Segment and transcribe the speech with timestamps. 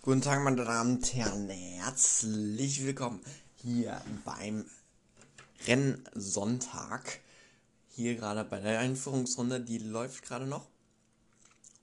[0.00, 1.50] Guten Tag, meine Damen und Herren.
[1.50, 3.20] Herzlich willkommen
[3.56, 4.64] hier beim
[5.66, 7.18] Rennsonntag.
[7.88, 10.68] Hier gerade bei der Einführungsrunde, die läuft gerade noch.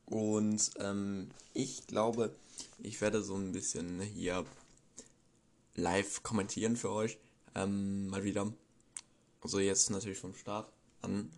[0.05, 2.33] Und ähm, ich glaube,
[2.79, 4.46] ich werde so ein bisschen hier
[5.76, 7.20] live kommentieren für euch.
[7.54, 8.52] Ähm, mal wieder.
[9.42, 10.72] Also jetzt natürlich vom Start
[11.02, 11.29] an.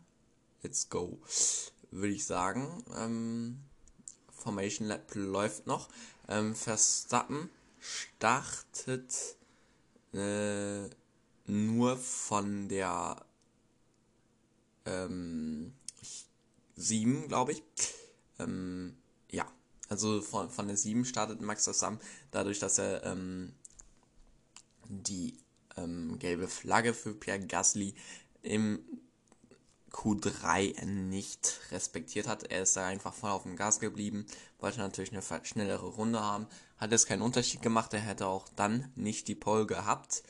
[0.62, 1.18] Let's go.
[1.90, 2.86] Würde ich sagen.
[2.96, 3.62] Ähm,
[4.38, 5.90] Formation Lab läuft noch.
[6.28, 7.50] Ähm, Verstappen
[7.80, 9.14] startet
[10.14, 10.90] äh,
[11.46, 13.26] nur von der
[14.86, 15.74] ähm,
[16.76, 17.64] 7, glaube ich.
[18.40, 18.98] Ähm,
[19.32, 19.52] ja,
[19.90, 22.00] also von, von der 7 startet Max Verstappen,
[22.32, 23.54] dadurch, dass er ähm,
[24.88, 25.38] die
[25.76, 27.96] ähm, gelbe Flagge für Pierre Gasly
[28.42, 28.80] im
[29.98, 32.44] Q3 nicht respektiert hat.
[32.44, 34.28] Er ist da einfach voll auf dem Gas geblieben,
[34.60, 36.48] wollte natürlich eine schnellere Runde haben,
[36.78, 40.24] hat es keinen Unterschied gemacht, er hätte auch dann nicht die Pole gehabt.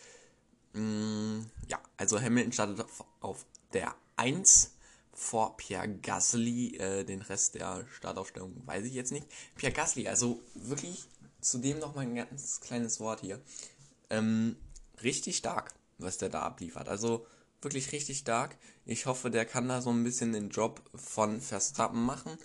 [0.73, 2.85] Mm, ja, also Hamilton startet
[3.19, 4.71] auf, der 1
[5.11, 9.27] vor Pierre Gasly, äh, den Rest der Startaufstellung weiß ich jetzt nicht.
[9.55, 11.09] Pierre Gasly, also wirklich
[11.41, 13.41] zudem noch mal ein ganz kleines Wort hier.
[14.09, 14.55] Ähm,
[15.03, 16.87] richtig stark, was der da abliefert.
[16.87, 17.27] Also
[17.61, 18.57] wirklich richtig stark.
[18.85, 22.37] Ich hoffe, der kann da so ein bisschen den Job von Verstappen machen.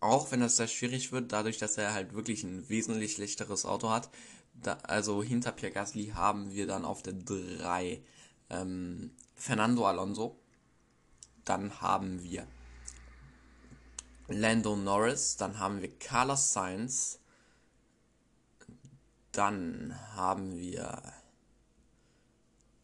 [0.00, 3.90] Auch wenn das sehr schwierig wird, dadurch, dass er halt wirklich ein wesentlich schlechteres Auto
[3.90, 4.10] hat.
[4.54, 8.02] Da, also hinter Pierre Gasly haben wir dann auf der 3
[8.50, 10.38] ähm, Fernando Alonso.
[11.44, 12.46] Dann haben wir
[14.28, 15.36] Lando Norris.
[15.36, 17.20] Dann haben wir Carlos Sainz.
[19.32, 21.02] Dann haben wir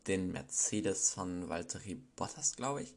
[0.07, 2.95] den Mercedes von Valtteri Bottas, glaube ich.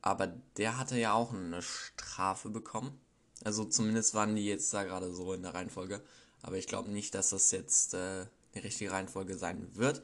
[0.00, 2.98] Aber der hatte ja auch eine Strafe bekommen.
[3.44, 6.02] Also zumindest waren die jetzt da gerade so in der Reihenfolge.
[6.42, 10.02] Aber ich glaube nicht, dass das jetzt äh, die richtige Reihenfolge sein wird.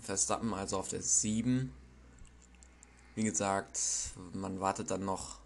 [0.00, 1.72] Verstappen also auf der 7.
[3.14, 3.80] Wie gesagt,
[4.32, 5.40] man wartet dann noch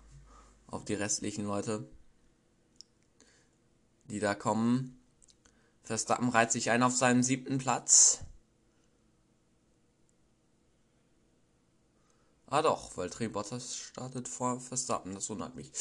[0.67, 1.87] auf die restlichen Leute,
[4.05, 4.99] die da kommen.
[5.83, 8.21] Verstappen reiht sich ein auf seinen siebten Platz.
[12.53, 15.73] Ah doch, weil Trey Bottas startet vor Verstappen, das wundert mich.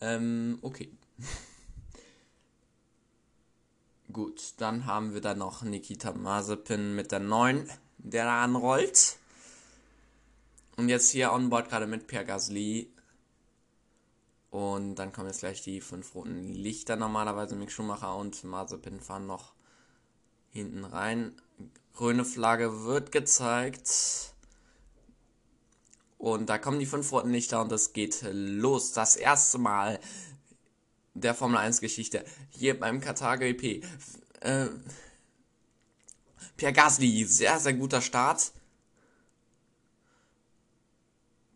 [0.00, 0.96] Ähm, okay.
[4.12, 9.16] Gut, dann haben wir dann noch Nikita Mazepin mit der 9, der da anrollt.
[10.76, 12.92] Und jetzt hier on board gerade mit Pierre Gasly.
[14.50, 17.56] Und dann kommen jetzt gleich die fünf roten Lichter normalerweise.
[17.56, 19.52] Mick Schumacher und Mazepin fahren noch
[20.50, 21.34] hinten rein.
[21.92, 24.33] Grüne Flagge wird gezeigt.
[26.24, 28.92] Und da kommen die fünf roten Lichter und es geht los.
[28.92, 30.00] Das erste Mal
[31.12, 33.84] der Formel 1 Geschichte hier beim Qatar GP.
[34.40, 34.68] Äh,
[36.56, 38.52] Pierre Gasly, sehr, sehr guter Start.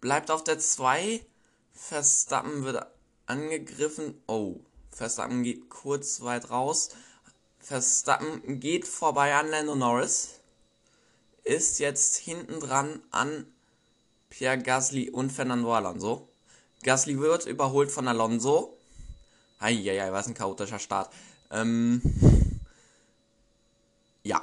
[0.03, 1.25] Bleibt auf der 2.
[1.73, 2.85] Verstappen wird
[3.25, 4.21] angegriffen.
[4.27, 6.91] Oh, Verstappen geht kurz weit raus.
[7.59, 10.41] Verstappen geht vorbei an Lando Norris.
[11.43, 13.47] Ist jetzt hinten dran an
[14.39, 16.29] Pierre Gasly und Fernando Alonso.
[16.85, 18.73] Gasly wird überholt von Alonso.
[19.59, 21.13] Eieiei, was ein chaotischer Start.
[21.51, 22.01] Ähm,
[24.23, 24.41] ja.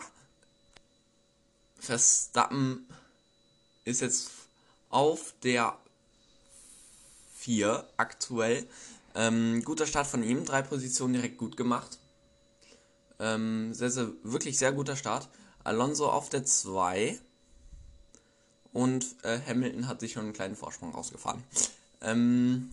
[1.80, 2.86] Verstappen
[3.86, 4.32] ist jetzt
[4.90, 5.78] auf der
[7.38, 8.68] 4 aktuell.
[9.16, 12.00] Ähm, guter Start von ihm, drei Positionen direkt gut gemacht.
[13.20, 15.30] Ähm, sehr, sehr, wirklich sehr guter Start.
[15.64, 17.18] Alonso auf der 2.
[18.76, 21.42] Und äh, Hamilton hat sich schon einen kleinen Vorsprung rausgefahren.
[22.02, 22.70] Ähm,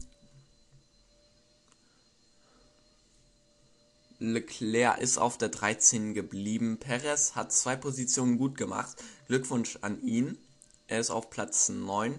[4.18, 6.78] Leclerc ist auf der 13 geblieben.
[6.78, 8.96] Perez hat zwei Positionen gut gemacht.
[9.28, 10.38] Glückwunsch an ihn.
[10.88, 12.18] Er ist auf Platz 9.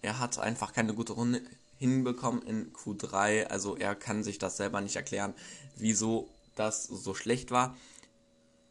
[0.00, 1.42] Er hat einfach keine gute Runde
[1.76, 3.46] hinbekommen in Q3.
[3.46, 5.34] Also er kann sich das selber nicht erklären,
[5.74, 7.76] wieso das so schlecht war.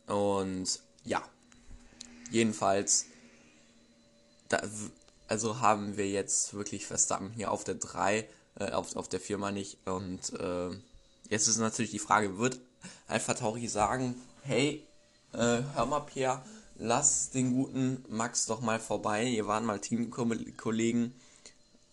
[0.08, 1.22] Und ja,
[2.32, 3.08] jedenfalls
[4.54, 4.62] da,
[5.28, 8.28] also haben wir jetzt wirklich Verstappen hier auf der 3,
[8.60, 9.78] äh, auf, auf der 4 mal nicht.
[9.86, 10.70] Und äh,
[11.30, 12.60] jetzt ist natürlich die Frage, wird
[13.08, 14.86] Alpha Tauri sagen, hey,
[15.34, 16.44] äh, hör mal Pierre,
[16.76, 21.16] lass den guten Max doch mal vorbei, ihr waren mal Teamkollegen,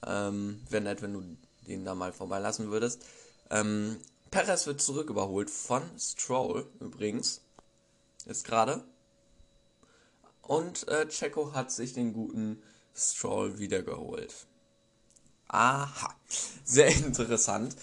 [0.06, 1.22] ähm, wäre nett, wenn du
[1.66, 3.02] den da mal vorbeilassen würdest.
[3.50, 3.96] Ähm,
[4.30, 7.40] Perez wird zurück überholt von Stroll übrigens,
[8.26, 8.84] jetzt gerade.
[10.50, 12.60] Und äh, Checo hat sich den guten
[12.92, 14.34] Stroll wiedergeholt.
[15.46, 16.12] Aha,
[16.64, 17.76] sehr interessant.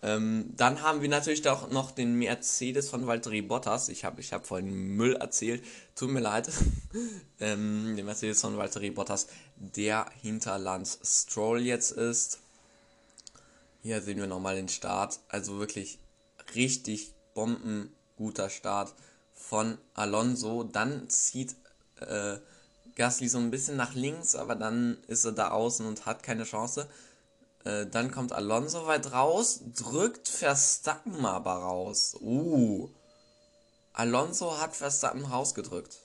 [0.00, 3.88] Ähm, dann haben wir natürlich auch noch den Mercedes von Valtteri Bottas.
[3.88, 5.64] Ich habe ich hab vorhin Müll erzählt.
[5.96, 6.48] Tut mir leid.
[7.40, 9.26] ähm, den Mercedes von Valtteri Bottas,
[9.56, 12.38] der hinter Lance Stroll jetzt ist.
[13.82, 15.18] Hier sehen wir nochmal den Start.
[15.30, 15.98] Also wirklich
[16.54, 18.94] richtig bombenguter Start
[19.32, 20.62] von Alonso.
[20.62, 21.56] Dann zieht
[22.00, 22.38] äh,
[22.96, 26.44] Gasly so ein bisschen nach links, aber dann ist er da außen und hat keine
[26.44, 26.88] Chance.
[27.64, 32.16] Äh, dann kommt Alonso weit raus, drückt Verstappen aber raus.
[32.20, 32.90] Uh.
[33.92, 35.98] Alonso hat Verstappen rausgedrückt.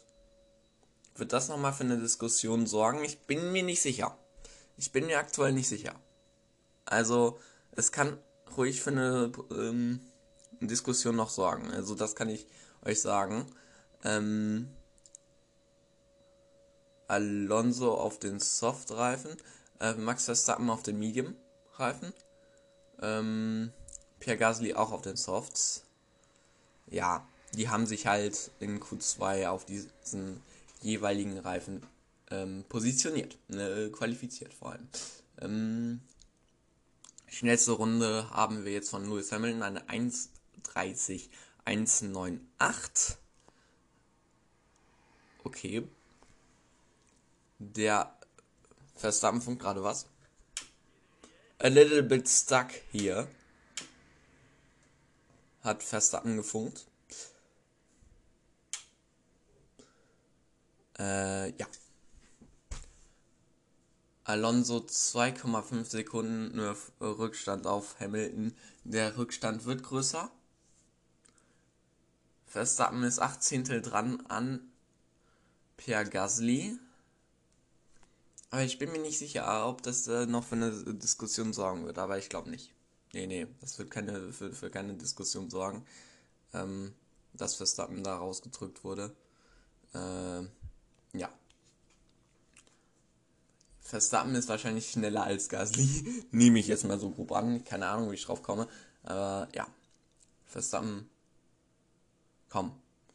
[1.16, 3.04] Wird das nochmal für eine Diskussion sorgen?
[3.04, 4.18] Ich bin mir nicht sicher.
[4.78, 5.94] Ich bin mir aktuell nicht sicher.
[6.86, 7.40] Also,
[7.74, 8.18] es kann
[8.56, 10.00] ruhig für eine ähm,
[10.62, 11.72] Diskussion noch sorgen.
[11.72, 12.48] Also, das kann ich
[12.86, 13.46] euch sagen.
[14.04, 14.70] Ähm,
[17.10, 19.36] Alonso auf den Soft-Reifen,
[19.80, 21.36] äh, Max Verstappen auf den Medium.
[21.80, 22.14] Reifen.
[23.02, 23.72] Ähm,
[24.20, 25.84] Pierre Gasly auch auf den Softs.
[26.88, 30.42] Ja, die haben sich halt in Q2 auf diesen
[30.82, 31.86] jeweiligen Reifen
[32.32, 34.88] ähm, positioniert, ne, qualifiziert vor allem.
[35.40, 36.02] Ähm,
[37.28, 41.30] schnellste Runde haben wir jetzt von Lewis Hamilton eine 1.30
[41.66, 43.16] 1.98.
[45.44, 45.88] Okay.
[47.60, 48.18] Der
[48.96, 50.08] Verstappen funkt gerade was
[51.60, 53.28] a little bit stuck hier.
[55.62, 56.88] Hat fest angefunkt.
[60.98, 61.68] Äh, ja.
[64.24, 68.56] Alonso 2,5 Sekunden nur Rückstand auf Hamilton.
[68.84, 70.32] Der Rückstand wird größer.
[72.46, 73.82] Verstappen ist 18.
[73.82, 74.72] dran an
[75.78, 76.80] Pierre Gasly.
[78.52, 82.00] Aber ich bin mir nicht sicher, ob das äh, noch für eine Diskussion sorgen wird,
[82.00, 82.74] aber ich glaube nicht.
[83.14, 85.86] Nee, nee, das wird keine, für, für keine Diskussion sorgen,
[86.54, 86.94] ähm,
[87.34, 89.16] dass Verstappen da rausgedrückt wurde.
[89.94, 90.42] Äh,
[91.18, 91.30] ja.
[93.82, 96.26] Verstappen ist wahrscheinlich schneller als Gasly.
[96.32, 97.64] Nehme ich jetzt mal so grob an.
[97.64, 98.68] Keine Ahnung, wie ich drauf komme.
[99.04, 99.68] Aber ja.
[100.46, 101.10] Verstappen.
[102.50, 102.72] Komm.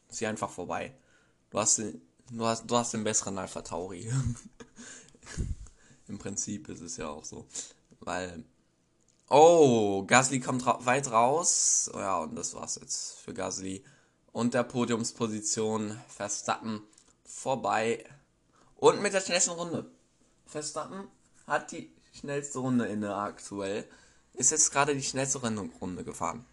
[0.09, 0.95] Zieh einfach vorbei.
[1.51, 4.11] Du hast du hast, du hast den besseren Alpha Tauri.
[6.09, 7.47] Im Prinzip ist es ja auch so.
[8.01, 8.45] Weil.
[9.31, 11.91] Oh, Gasly kommt ra weit raus.
[11.95, 13.85] Oh ja, und das war's jetzt für Gasly.
[14.33, 16.83] Und der Podiumsposition Verstappen
[17.25, 18.05] vorbei.
[18.77, 19.91] Und mit der schnellsten Runde.
[20.47, 21.09] Verstappen
[21.47, 23.89] hat die schnellste Runde inne aktuell.
[24.35, 26.45] Ist jetzt gerade die schnellste Runde gefahren.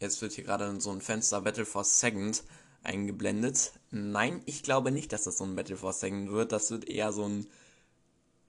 [0.00, 2.44] Jetzt wird hier gerade so ein Fenster Battle for Second
[2.88, 3.72] eingeblendet.
[3.90, 6.52] Nein, ich glaube nicht, dass das so ein Battle for Second wird.
[6.52, 7.46] Das wird eher so ein,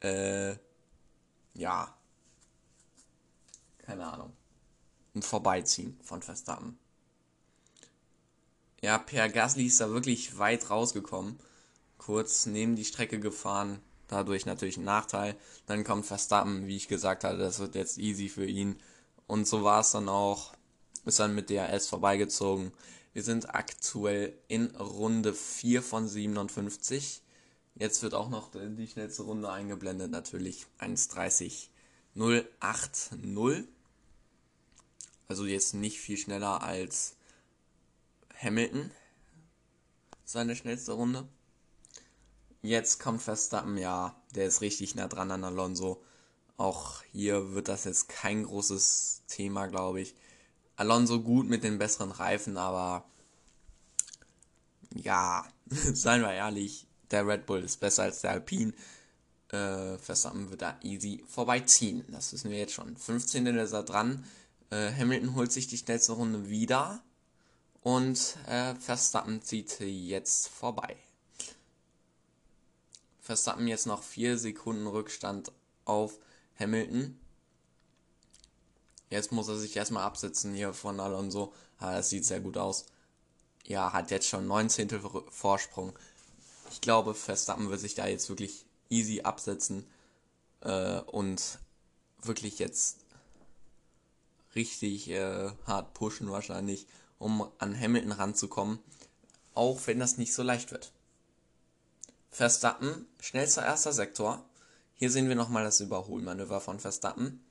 [0.01, 0.56] äh,
[1.53, 1.94] ja,
[3.80, 4.33] keine Ahnung,
[5.13, 6.80] ein Vorbeiziehen von Verstappen.
[8.81, 11.38] Ja, Per Gasly ist da wirklich weit rausgekommen.
[11.97, 13.80] Kurz neben die Strecke gefahren.
[14.07, 15.36] Dadurch natürlich ein Nachteil.
[15.65, 18.77] Dann kommt Verstappen, wie ich gesagt hatte, das wird jetzt easy für ihn.
[19.27, 20.53] Und so war es dann auch.
[21.06, 22.71] Ist dann mit DRS vorbeigezogen.
[23.19, 27.21] Wir sind aktuell in Runde 4 von 57.
[27.75, 33.68] Jetzt wird auch noch die schnellste Runde eingeblendet, natürlich 1.30.080.
[35.27, 37.17] Also jetzt nicht viel schneller als
[38.41, 38.89] Hamilton.
[40.24, 41.27] Seine schnellste Runde.
[42.62, 46.01] Jetzt kommt Verstappen, ja, der ist richtig nah dran an Alonso.
[46.55, 50.15] Auch hier wird das jetzt kein großes Thema, glaube ich.
[50.77, 53.03] Alonso gut mit den besseren Reifen, aber
[54.96, 58.74] ja, seien wir ehrlich, der Red Bull ist besser als der Alpine.
[59.50, 62.05] Äh, Verstappen wird da easy vorbeiziehen.
[62.10, 62.96] Das wissen wir jetzt schon.
[62.96, 63.48] 15.
[63.48, 64.25] ist er dran.
[64.69, 67.01] Äh, Hamilton holt sich die schnellste Runde wieder.
[67.81, 70.98] Und äh, Verstappen zieht jetzt vorbei.
[73.22, 75.51] Verstappen jetzt noch 4 Sekunden Rückstand
[75.86, 76.19] auf
[76.60, 77.19] Hamilton.
[79.10, 81.53] Jetzt muss er sich erstmal absetzen hier von Alonso.
[81.79, 82.86] Ah, das sieht sehr gut aus.
[83.66, 84.89] Ja, hat jetzt schon 19.
[85.30, 85.98] Vorsprung.
[86.72, 89.86] Ich glaube, Verstappen wird sich da jetzt wirklich easy absetzen
[90.62, 91.60] äh, und
[92.22, 92.98] wirklich jetzt
[94.56, 96.88] richtig äh, hart pushen wahrscheinlich,
[97.18, 98.80] um an Hamilton ranzukommen.
[99.54, 100.92] Auch wenn das nicht so leicht wird.
[102.30, 104.46] Verstappen, schnellster erster Sektor.
[104.96, 107.44] Hier sehen wir nochmal das Überholmanöver von Verstappen.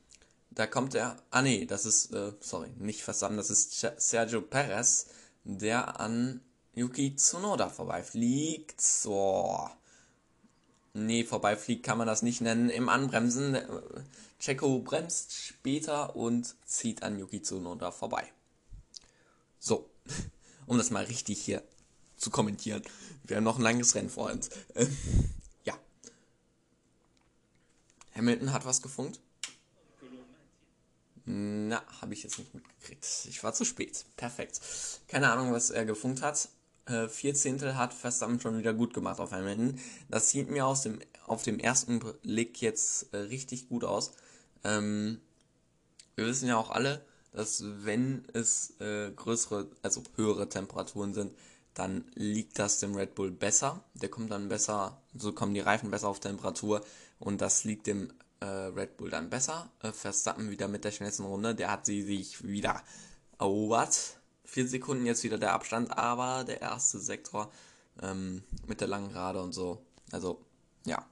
[0.50, 1.16] Da kommt er.
[1.30, 5.06] Ah nee, das ist, äh, sorry, nicht Verstappen, das ist Sergio Perez,
[5.44, 6.40] der an
[6.74, 8.80] Yuki Tsunoda vorbeifliegt.
[8.80, 9.68] So.
[10.94, 12.70] nee, vorbeifliegt kann man das nicht nennen.
[12.70, 13.66] Im Anbremsen, äh,
[14.38, 18.32] Checo bremst später und zieht an Yuki Tsunoda vorbei.
[19.58, 19.90] So,
[20.66, 21.62] um das mal richtig hier
[22.16, 22.82] zu kommentieren.
[23.24, 24.50] Wir haben noch ein langes Rennen vor uns.
[24.74, 24.96] Ähm,
[25.64, 25.74] ja.
[28.14, 29.20] Hamilton hat was gefunkt.
[31.30, 33.06] Na, habe ich jetzt nicht mitgekriegt.
[33.28, 34.06] Ich war zu spät.
[34.16, 34.62] Perfekt.
[35.08, 36.48] Keine Ahnung, was er gefunkt hat.
[36.86, 39.78] Äh, Zehntel hat Verstappen schon wieder gut gemacht auf Hamilton.
[40.08, 44.12] Das sieht mir aus dem, auf dem ersten Blick jetzt äh, richtig gut aus.
[44.64, 45.20] Ähm,
[46.16, 51.34] wir wissen ja auch alle, dass wenn es äh, größere, also höhere Temperaturen sind,
[51.74, 53.84] dann liegt das dem Red Bull besser.
[53.92, 56.82] Der kommt dann besser, so kommen die Reifen besser auf Temperatur
[57.18, 59.70] und das liegt dem äh, Red Bull dann besser.
[59.82, 62.82] Äh, Verstappen wieder mit der schnellsten Runde, der hat sie sich wieder
[63.38, 64.18] erobert.
[64.44, 67.52] Vier Sekunden jetzt wieder der Abstand, aber der erste Sektor
[68.02, 69.82] ähm, mit der langen Gerade und so.
[70.12, 70.40] Also,
[70.84, 71.04] ja.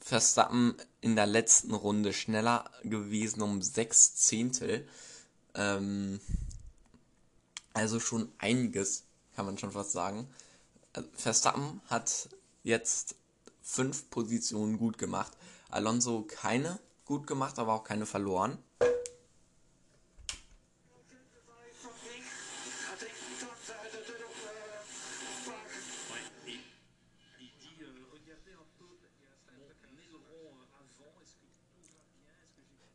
[0.00, 4.86] Verstappen in der letzten Runde schneller gewesen um sechs Zehntel.
[5.54, 6.20] Ähm,
[7.72, 10.28] also schon einiges kann man schon fast sagen.
[11.14, 12.28] Verstappen hat
[12.62, 13.16] jetzt
[13.62, 15.32] fünf Positionen gut gemacht.
[15.76, 18.58] Alonso keine gut gemacht, aber auch keine verloren.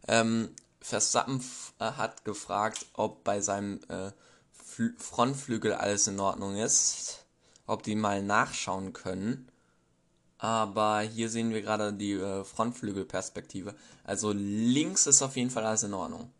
[0.07, 1.41] Ähm, Verstappen
[1.79, 4.11] äh, hat gefragt, ob bei seinem äh,
[4.97, 7.25] Frontflügel alles in Ordnung ist,
[7.67, 9.50] ob die mal nachschauen können.
[10.41, 13.75] Aber hier sehen wir gerade die äh, Frontflügelperspektive.
[14.03, 16.31] Also links ist auf jeden Fall alles in Ordnung.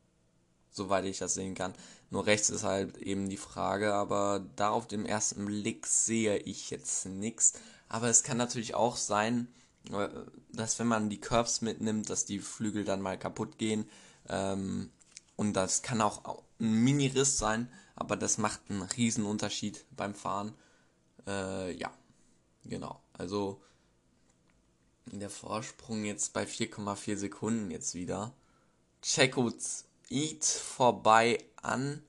[0.72, 1.76] Soweit ich das sehen kann.
[2.10, 6.72] Nur rechts ist halt eben die Frage, aber da auf dem ersten Blick sehe ich
[6.72, 7.54] jetzt nichts.
[7.90, 9.48] Aber es kann natürlich auch sein,
[9.92, 10.10] äh,
[10.52, 13.88] dass wenn man die Curves mitnimmt, dass die Flügel dann mal kaputt gehen.
[14.28, 14.90] Ähm,
[15.36, 20.56] und das kann auch ein Mini-Riss sein, aber das macht einen riesen Unterschied beim Fahren.
[21.28, 21.92] Äh, ja,
[22.66, 23.00] genau.
[23.14, 23.62] Also
[25.20, 28.34] der Vorsprung jetzt bei 4,4 Sekunden jetzt wieder.
[29.02, 29.52] Checo
[30.10, 32.04] Eat vorbei an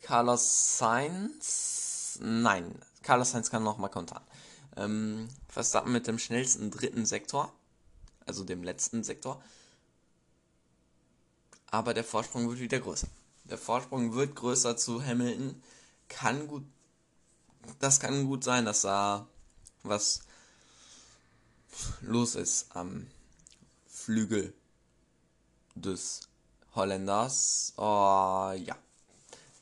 [0.00, 2.18] Carlos Sainz.
[2.20, 4.22] Nein, Carlos Sainz kann nochmal kontern.
[4.76, 7.52] Ähm, Verstappen mit dem schnellsten dritten Sektor,
[8.26, 9.42] also dem letzten Sektor.
[11.70, 13.08] Aber der Vorsprung wird wieder größer.
[13.44, 15.62] Der Vorsprung wird größer zu Hamilton.
[16.08, 16.64] Kann gut.
[17.78, 19.26] Das kann gut sein, dass da
[19.82, 20.20] was
[22.00, 23.06] los ist am
[23.86, 24.54] Flügel
[25.74, 26.28] des
[26.74, 27.74] Holländers.
[27.76, 28.76] Oh, ja.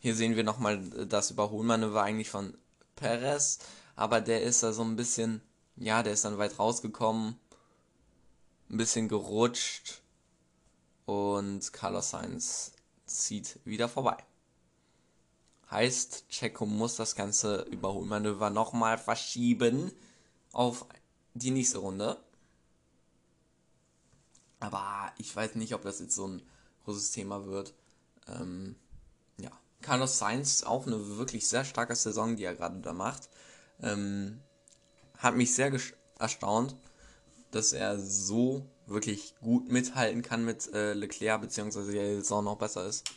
[0.01, 2.57] Hier sehen wir nochmal das Überholmanöver eigentlich von
[2.97, 3.59] Perez.
[3.97, 5.43] Aber der ist da so ein bisschen,
[5.77, 7.39] ja, der ist dann weit rausgekommen.
[8.71, 10.01] Ein bisschen gerutscht.
[11.05, 12.73] Und Carlos Sainz
[13.07, 14.17] zieht wieder vorbei.
[15.71, 19.93] Heißt, Checo muss das ganze Überholmanöver nochmal verschieben
[20.53, 20.87] auf
[21.35, 22.17] die nächste Runde.
[24.59, 26.43] Aber ich weiß nicht, ob das jetzt so ein
[26.85, 27.75] großes Thema wird.
[28.29, 28.77] Ähm,
[29.39, 29.51] ja.
[29.81, 33.31] Carlos Sainz auch eine wirklich sehr starke Saison, die er gerade da macht.
[33.83, 34.41] Ähm,
[35.17, 35.73] hat mich sehr
[36.19, 36.77] erstaunt,
[37.51, 42.87] dass er so wirklich gut mithalten kann mit äh, Leclerc, beziehungsweise jetzt auch noch besser
[42.87, 43.11] ist.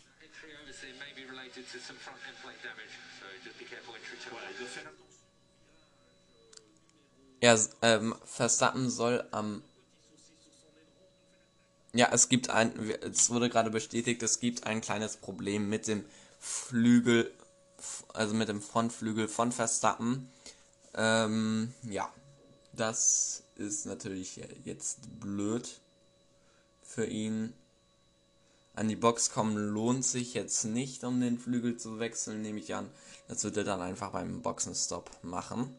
[7.43, 9.61] Ja, ähm, Verstappen soll am.
[11.91, 12.71] Ja, es gibt ein.
[13.01, 16.05] Es wurde gerade bestätigt, es gibt ein kleines Problem mit dem
[16.39, 17.33] Flügel,
[18.13, 20.31] also mit dem Frontflügel von Verstappen.
[20.93, 22.09] Ähm, ja,
[22.71, 25.81] das ist natürlich jetzt blöd
[26.81, 27.51] für ihn.
[28.73, 32.73] An die Box kommen lohnt sich jetzt nicht, um den Flügel zu wechseln, nehme ich
[32.73, 32.89] an.
[33.27, 35.77] Das wird er dann einfach beim Boxenstopp machen.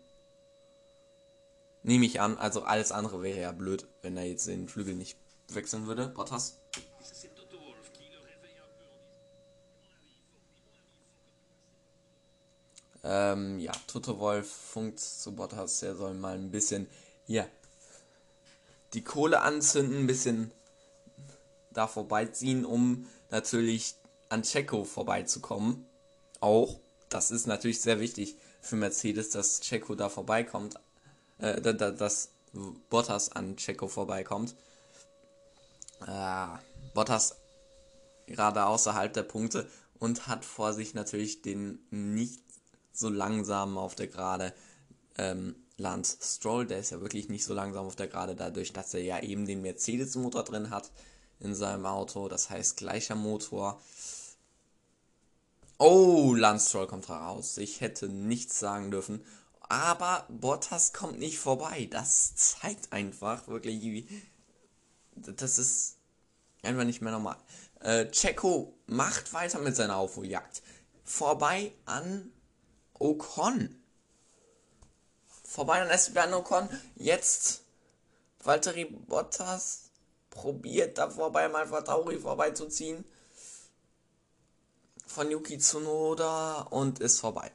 [1.85, 5.19] Nehme ich an, also alles andere wäre ja blöd, wenn er jetzt den Flügel nicht
[5.49, 6.09] wechseln würde.
[6.09, 6.59] Bottas.
[13.03, 16.89] Ähm, ja, Toto Wolf funkt zu Bottas, er soll mal ein bisschen
[17.27, 17.47] hier
[18.95, 20.53] die Kohle anzünden, ein bisschen
[21.71, 23.97] da vorbeiziehen, um natürlich
[24.31, 25.85] an Checo vorbeizukommen.
[26.41, 30.77] Auch, das ist natürlich sehr wichtig für Mercedes, dass Checo da vorbeikommt,
[31.39, 32.31] äh, dass
[32.91, 34.55] Bottas an Checo vorbeikommt.
[36.07, 36.47] Äh,
[36.95, 37.37] Bottas
[38.27, 42.43] gerade außerhalb der Punkte und hat vor sich natürlich den nicht
[42.93, 44.55] so langsam auf der Gerade
[45.19, 48.95] ähm, Lance Stroll, der ist ja wirklich nicht so langsam auf der Gerade, dadurch, dass
[48.95, 50.93] er ja eben den Mercedes-Motor drin hat
[51.41, 52.29] in seinem Auto.
[52.29, 53.81] Das heißt, gleicher Motor.
[55.79, 57.59] Oh, Lance Stroll kommt raus.
[57.59, 59.25] Ich hätte nichts sagen dürfen.
[59.75, 61.89] Aber Bottas kommt nicht vorbei.
[61.91, 64.07] Das zeigt einfach wirklich, wie.
[65.17, 65.97] Das ist
[66.63, 67.37] einfach nicht mehr normal.
[67.81, 70.63] Äh, Checo macht weiter mit seiner Aufholjagd.
[71.03, 72.31] Vorbei an
[73.01, 73.83] Ocon.
[75.43, 76.69] Vorbei an Esteban Ocon.
[76.95, 77.65] Jetzt
[78.45, 79.91] Valtteri Bottas
[80.31, 83.05] probiert da vorbei mal Tauri vorbeizuziehen.
[85.05, 87.51] Von Yuki Tsunoda und ist vorbei.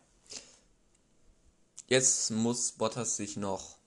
[1.89, 3.77] Jetzt muss Bottas sich noch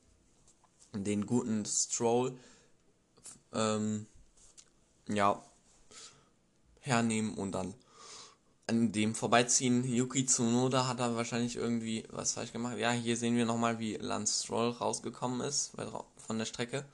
[0.92, 2.36] den guten Stroll
[3.52, 4.06] ähm,
[5.08, 5.40] ja,
[6.80, 7.74] hernehmen und dann
[8.66, 9.84] an dem vorbeiziehen.
[9.84, 12.76] Yuki Tsunoda hat da wahrscheinlich irgendwie was falsch gemacht.
[12.76, 15.70] Ja, hier sehen wir nochmal, wie Lance Stroll rausgekommen ist
[16.16, 16.84] von der Strecke.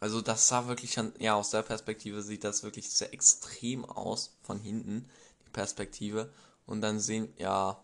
[0.00, 4.36] Also das sah wirklich schon, ja, aus der Perspektive sieht das wirklich sehr extrem aus,
[4.42, 5.08] von hinten,
[5.46, 6.30] die Perspektive.
[6.66, 7.82] Und dann sehen, ja,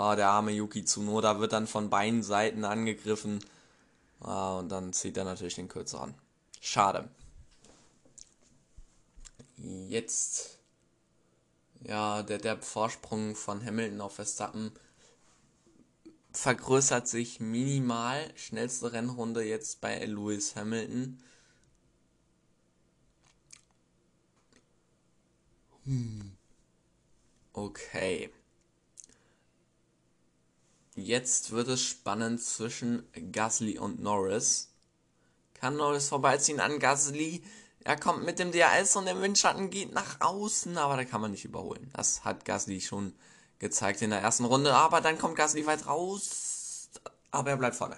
[0.00, 3.44] oh, der arme Yuki Tsunoda wird dann von beiden Seiten angegriffen.
[4.20, 6.14] Ah, und dann zieht er natürlich den kürzeren.
[6.60, 7.08] Schade.
[9.88, 10.58] Jetzt
[11.82, 14.72] ja, der, der Vorsprung von Hamilton auf Verstappen
[16.32, 18.30] vergrößert sich minimal.
[18.36, 21.22] Schnellste Rennrunde jetzt bei Lewis Hamilton.
[25.84, 26.32] Hm.
[27.52, 28.30] Okay.
[30.96, 34.70] Jetzt wird es spannend zwischen Gasly und Norris.
[35.54, 37.44] Kann Norris vorbeiziehen an Gasly?
[37.84, 41.30] Er kommt mit dem DRS und der Windschatten geht nach außen, aber da kann man
[41.30, 41.90] nicht überholen.
[41.94, 43.14] Das hat Gasly schon
[43.60, 46.90] gezeigt in der ersten Runde, aber dann kommt Gasly weit raus,
[47.30, 47.96] aber er bleibt vorne.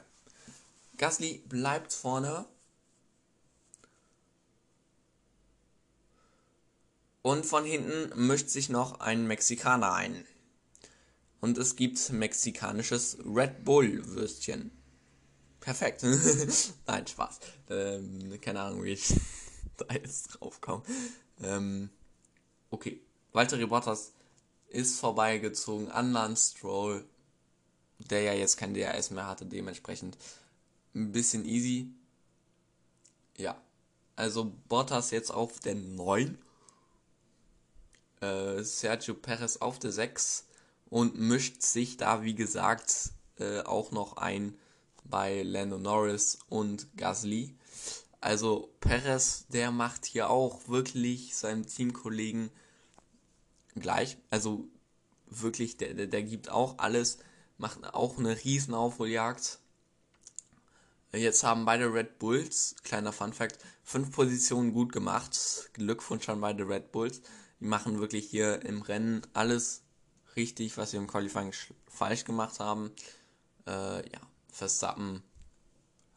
[0.99, 2.45] Gasly bleibt vorne.
[7.23, 10.27] Und von hinten mischt sich noch ein Mexikaner ein.
[11.43, 14.71] Und es gibt mexikanisches Red Bull Würstchen.
[15.59, 16.03] Perfekt.
[16.87, 17.41] Nein, Spaß.
[17.69, 19.13] Ähm, keine Ahnung, wie ich
[19.77, 20.85] da jetzt drauf kam.
[21.43, 21.91] Ähm,
[22.71, 23.01] okay.
[23.33, 24.13] Walter Bottas
[24.69, 27.05] ist vorbeigezogen an Lance Stroll,
[27.99, 30.17] der ja jetzt kein DRS mehr hatte, dementsprechend
[30.95, 31.93] ein bisschen easy.
[33.37, 33.61] Ja.
[34.15, 36.39] Also Bottas jetzt auf der 9.
[38.21, 40.47] Äh, Sergio Perez auf der 6
[40.93, 44.59] und mischt sich da, wie gesagt, äh, auch noch ein
[45.05, 47.57] bei Lando Norris und Gasly.
[48.21, 52.51] Also Perez, der macht hier auch wirklich seinem Teamkollegen
[53.75, 54.19] gleich.
[54.29, 54.69] Also
[55.29, 57.17] wirklich, der, der, der gibt auch alles,
[57.57, 59.61] macht auch eine riesen Aufholjagd.
[61.15, 65.71] Jetzt haben beide Red Bulls, kleiner Fun Fact, fünf Positionen gut gemacht.
[65.73, 67.23] Glückwunsch an beide Red Bulls.
[67.61, 69.82] Die machen wirklich hier im Rennen alles
[70.37, 71.53] richtig, was sie im Qualifying
[71.87, 72.91] falsch gemacht haben.
[73.67, 75.23] Äh, ja, Verstappen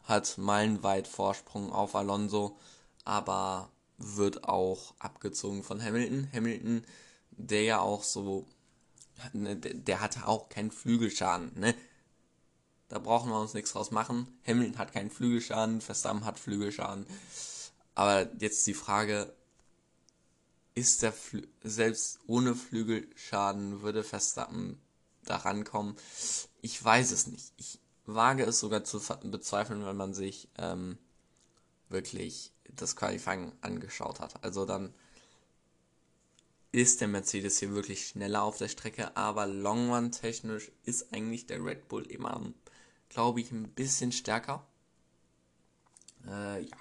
[0.04, 2.60] hat meilenweit Vorsprung auf Alonso,
[3.04, 6.30] aber wird auch abgezogen von Hamilton.
[6.34, 6.86] Hamilton,
[7.32, 8.46] der ja auch so,
[9.34, 11.76] ne, der hatte auch keinen Flügelschaden, ne?
[12.88, 14.28] Da brauchen wir uns nichts draus machen.
[14.46, 17.08] Hamilton hat keinen Flügelschaden, Verstappen hat Flügelschaden.
[17.96, 19.34] Aber jetzt die Frage,
[20.76, 24.80] ist der Flü selbst ohne Flügelschaden würde Verstappen
[25.24, 25.96] da rankommen?
[26.62, 27.54] Ich weiß es nicht.
[27.58, 30.98] Ich, wage es sogar zu bezweifeln, wenn man sich ähm,
[31.90, 34.44] wirklich das Qualifying angeschaut hat.
[34.44, 34.94] Also dann
[36.72, 41.64] ist der Mercedes hier wirklich schneller auf der Strecke, aber Longrun technisch ist eigentlich der
[41.64, 42.42] Red Bull immer,
[43.10, 44.66] glaube ich, ein bisschen stärker.
[46.28, 46.78] Äh, ja,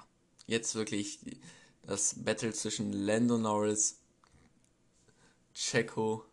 [0.46, 1.20] jetzt wirklich
[1.86, 3.98] das Battle zwischen Lando Norris,
[5.54, 6.24] Checo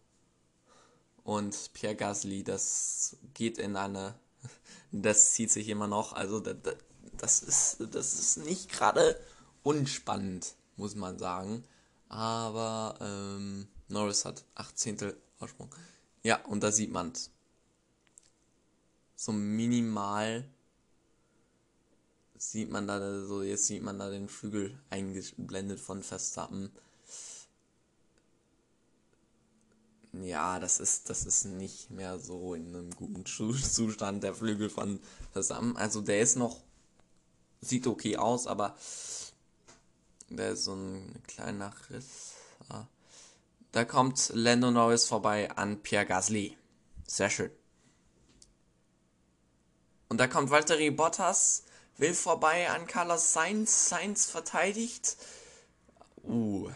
[1.24, 4.16] und Pierre Gasly, das geht in eine
[4.92, 6.14] das zieht sich immer noch.
[6.14, 9.20] Also das, ist, das ist nicht gerade
[9.64, 11.64] unspannend, muss man sagen.
[12.10, 15.14] Aber ähm, Norris hat 18.
[15.38, 15.74] Vorsprung.
[16.24, 17.14] Ja, und da sieht man
[19.16, 20.46] so minimal
[22.42, 26.72] sieht man da so jetzt sieht man da den Flügel eingeblendet von Verstappen.
[30.14, 35.00] ja, das ist, das ist nicht mehr so in einem guten Zustand, der Flügel von
[35.34, 35.78] zusammen.
[35.78, 36.60] Also der ist noch,
[37.62, 38.76] sieht okay aus, aber
[40.30, 42.34] der ist so ein kleiner Riss.
[43.72, 46.58] Da kommt Lando Norris vorbei an Pierre Gasly.
[47.08, 47.52] Sehr schön.
[50.10, 51.64] Und da kommt Valtteri Bottas,
[51.98, 53.90] will vorbei an Carlos Sainz.
[53.90, 55.18] Sainz verteidigt.
[56.24, 56.70] Uh.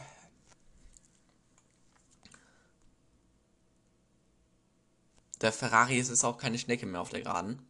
[5.41, 7.61] Der Ferrari ist es auch keine Schnecke mehr auf der Geraden.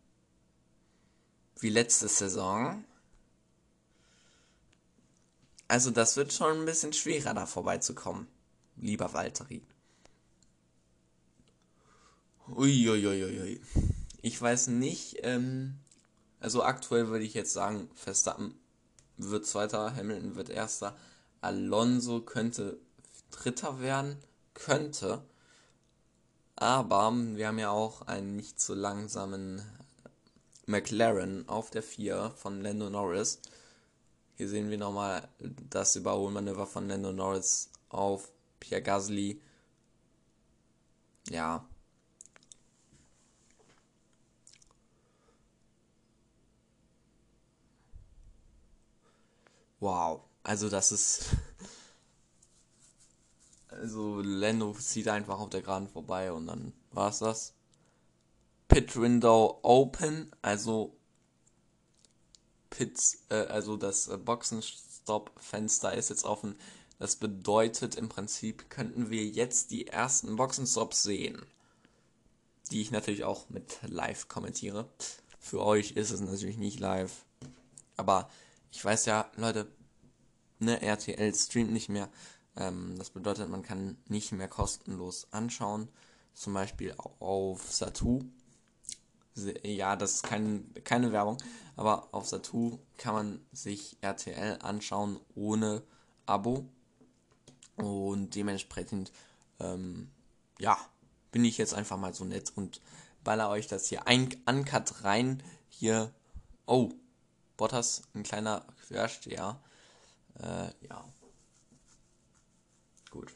[1.59, 2.83] Wie letzte Saison.
[5.67, 8.27] Also das wird schon ein bisschen schwerer, da vorbeizukommen.
[8.77, 9.61] Lieber Valtteri.
[12.47, 13.59] Uiuiuiui.
[14.21, 15.79] Ich weiß nicht, ähm,
[16.45, 18.53] also aktuell würde ich jetzt sagen, Verstappen
[19.17, 20.95] wird Zweiter, Hamilton wird Erster,
[21.41, 22.77] Alonso könnte
[23.31, 24.19] Dritter werden,
[24.53, 25.23] könnte,
[26.55, 29.63] aber wir haben ja auch einen nicht so langsamen
[30.67, 33.39] McLaren auf der 4 von Lando Norris.
[34.35, 35.27] Hier sehen wir nochmal
[35.71, 39.41] das Überholmanöver von Lando Norris auf Pierre Gasly.
[41.27, 41.67] Ja.
[49.79, 50.21] Wow.
[50.43, 51.25] Also das ist...
[53.67, 57.53] Also Lando zieht einfach auf der Geraden vorbei und dann war es das.
[58.69, 60.95] Pit Window Open, also
[62.69, 66.55] Pits, äh, also das äh, Boxenstopp-Fenster ist jetzt offen.
[66.99, 71.45] Das bedeutet im Prinzip könnten wir jetzt die ersten Boxenstops sehen,
[72.71, 74.89] die ich natürlich auch mit live kommentiere.
[75.39, 77.25] Für euch ist es natürlich nicht live,
[77.97, 78.29] aber
[78.75, 79.71] ich weiß ja, Leute,
[80.59, 82.09] ne, RTL streamt nicht mehr.
[82.57, 85.87] Ähm, das bedeutet, man kann nicht mehr kostenlos anschauen.
[86.33, 88.19] Zum Beispiel auf Satu.
[89.63, 91.37] Ja, das ist kein, keine Werbung,
[91.77, 95.81] aber auf Satu kann man sich RTL anschauen ohne
[96.25, 96.65] Abo.
[97.77, 99.13] Und dementsprechend,
[99.61, 100.11] ähm,
[100.59, 100.77] ja,
[101.31, 102.81] bin ich jetzt einfach mal so nett und
[103.23, 105.41] baller euch das hier ein Uncut rein.
[105.69, 106.13] Hier,
[106.65, 106.91] oh,
[107.57, 109.59] Bottas, ein kleiner Quersteher.
[110.39, 111.05] Äh, ja.
[113.11, 113.33] Gut.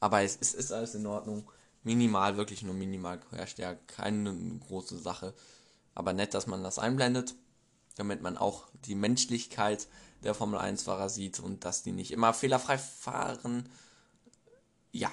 [0.00, 1.50] Aber es, es ist alles in Ordnung.
[1.82, 3.76] Minimal, wirklich nur minimal Quersteher.
[3.86, 4.34] Keine
[4.68, 5.34] große Sache.
[5.94, 7.34] Aber nett, dass man das einblendet.
[7.96, 9.86] Damit man auch die Menschlichkeit
[10.22, 13.68] der Formel 1-Fahrer sieht und dass die nicht immer fehlerfrei fahren.
[14.92, 15.10] Ja,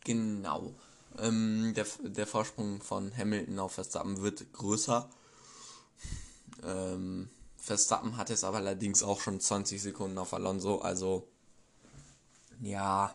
[0.00, 0.74] genau.
[1.18, 5.08] Ähm, der, der Vorsprung von Hamilton auf Verstappen wird größer.
[6.62, 11.26] Ähm, Verstappen hat jetzt aber allerdings auch schon 20 Sekunden auf Alonso, also
[12.60, 13.14] ja,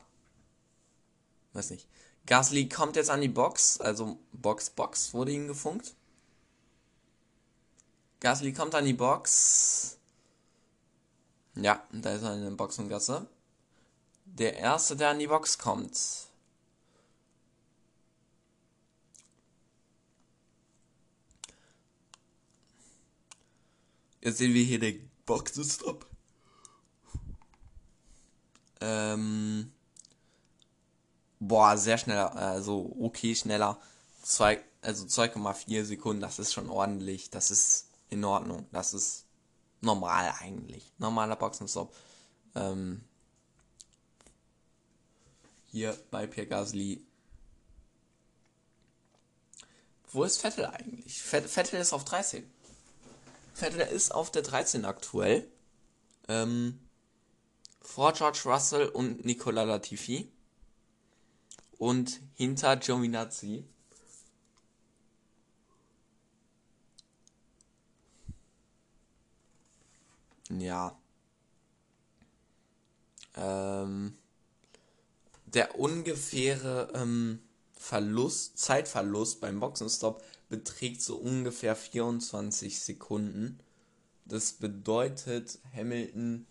[1.54, 1.88] weiß nicht.
[2.25, 5.93] Gasly kommt jetzt an die Box, also Box Box wurde ihm gefunkt.
[8.19, 9.97] Gasly kommt an die Box.
[11.56, 13.28] Ja, da ist er in der Boxengasse.
[14.25, 16.29] Der erste, der an die Box kommt.
[24.21, 26.05] Jetzt sehen wir hier den Boxenstopp.
[28.82, 29.71] Ähm,
[31.39, 33.79] boah, sehr schnell, also okay, schneller.
[34.21, 37.29] Zwei, also 2,4 Sekunden, das ist schon ordentlich.
[37.29, 38.67] Das ist in Ordnung.
[38.71, 39.25] Das ist
[39.82, 40.91] normal eigentlich.
[40.97, 41.95] Normaler Boxenstopp.
[42.55, 43.03] Ähm,
[45.67, 47.05] hier bei Pierre Gasly.
[50.12, 51.21] Wo ist Vettel eigentlich?
[51.21, 52.49] Vettel ist auf 13.
[53.60, 55.45] Vettel ist auf der 13 aktuell.
[56.28, 56.80] Ähm,
[57.82, 60.32] vor George Russell und Nicola Latifi.
[61.78, 63.65] Und hinter Giovinazzi.
[70.50, 70.98] Ja.
[73.36, 74.17] Ähm,
[75.45, 77.41] der ungefähre ähm,
[77.74, 83.60] Verlust, Zeitverlust beim Boxenstopp beträgt so ungefähr 24 Sekunden.
[84.26, 86.46] Das bedeutet, Hamilton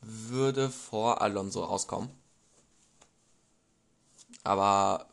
[0.00, 2.10] würde vor Alonso rauskommen.
[4.44, 5.08] Aber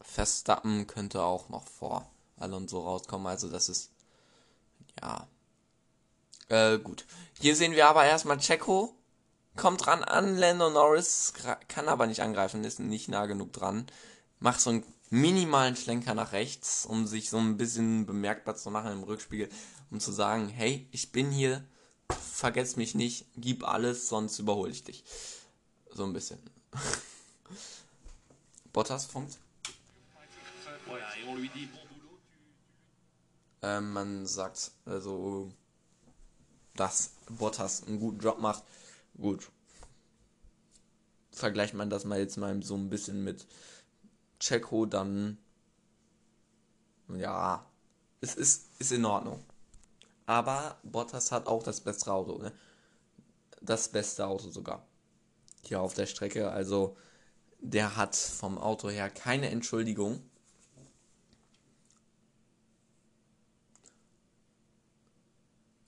[0.00, 3.26] Verstappen könnte auch noch vor Alonso rauskommen.
[3.26, 3.90] Also das ist
[5.00, 5.28] ja
[6.48, 7.06] äh, gut.
[7.40, 8.94] Hier sehen wir aber erstmal Checo
[9.56, 10.36] kommt dran an.
[10.36, 11.32] Lando Norris
[11.68, 13.86] kann aber nicht angreifen, ist nicht nah genug dran.
[14.40, 18.90] Macht so einen minimalen Schlenker nach rechts, um sich so ein bisschen bemerkbar zu machen
[18.90, 19.48] im Rückspiegel,
[19.90, 21.64] um zu sagen, hey, ich bin hier,
[22.10, 25.04] vergesst mich nicht, gib alles, sonst überhole ich dich.
[25.92, 26.40] So ein bisschen.
[28.72, 29.38] Bottas funkt.
[33.62, 35.52] Ähm, man sagt also,
[36.74, 38.64] dass Bottas einen guten Job macht.
[39.16, 39.48] Gut.
[41.30, 43.46] Vergleicht man das mal jetzt mal so ein bisschen mit
[44.38, 45.38] Checo, dann
[47.08, 47.64] ja,
[48.20, 49.44] es ist, ist in Ordnung.
[50.26, 52.52] Aber Bottas hat auch das bessere Auto, ne?
[53.60, 54.86] Das beste Auto sogar.
[55.62, 56.50] Hier auf der Strecke.
[56.50, 56.96] Also
[57.60, 60.22] der hat vom Auto her keine Entschuldigung.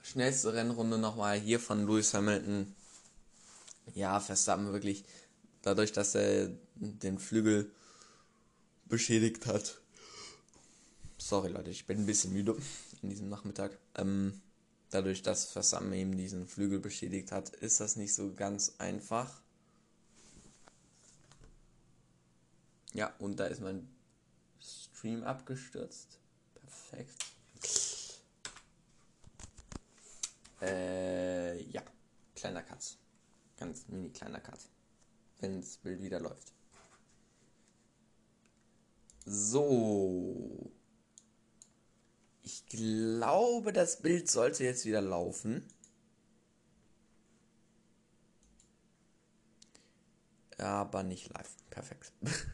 [0.03, 2.75] Schnellste Rennrunde nochmal hier von Lewis Hamilton.
[3.95, 5.05] Ja, Verstappen wirklich
[5.63, 7.71] dadurch, dass er den Flügel
[8.89, 9.81] beschädigt hat.
[11.19, 12.57] Sorry Leute, ich bin ein bisschen müde
[13.03, 13.79] in diesem Nachmittag.
[13.97, 14.41] Ähm,
[14.91, 19.41] dadurch, dass Verstappen eben diesen Flügel beschädigt hat, ist das nicht so ganz einfach.
[22.93, 23.89] Ja, und da ist mein
[24.61, 26.19] Stream abgestürzt.
[26.55, 27.27] Perfekt.
[30.63, 31.83] Äh, ja.
[32.35, 32.97] Kleiner Cut.
[33.59, 34.61] Ganz mini kleiner Cut.
[35.41, 36.56] Wenn das Bild wieder läuft.
[39.27, 40.71] So.
[42.43, 45.67] Ich glaube, das Bild sollte jetzt wieder laufen.
[50.59, 51.51] Aber nicht live.
[51.71, 52.13] Perfekt.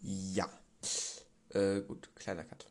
[0.00, 0.48] ja.
[1.50, 2.66] Äh, gut, kleiner Cut.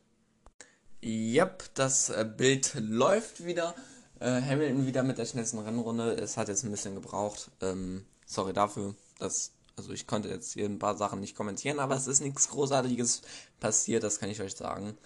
[1.02, 3.76] Yep, das äh, Bild läuft wieder.
[4.18, 6.14] Äh, Hamilton wieder mit der schnellsten Rennrunde.
[6.14, 7.52] Es hat jetzt ein bisschen gebraucht.
[7.60, 8.94] Ähm, sorry dafür.
[9.18, 12.48] Dass, also ich konnte jetzt hier ein paar Sachen nicht kommentieren, aber es ist nichts
[12.50, 13.22] Großartiges
[13.58, 14.96] passiert, das kann ich euch sagen.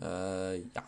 [0.00, 0.84] Äh, ja.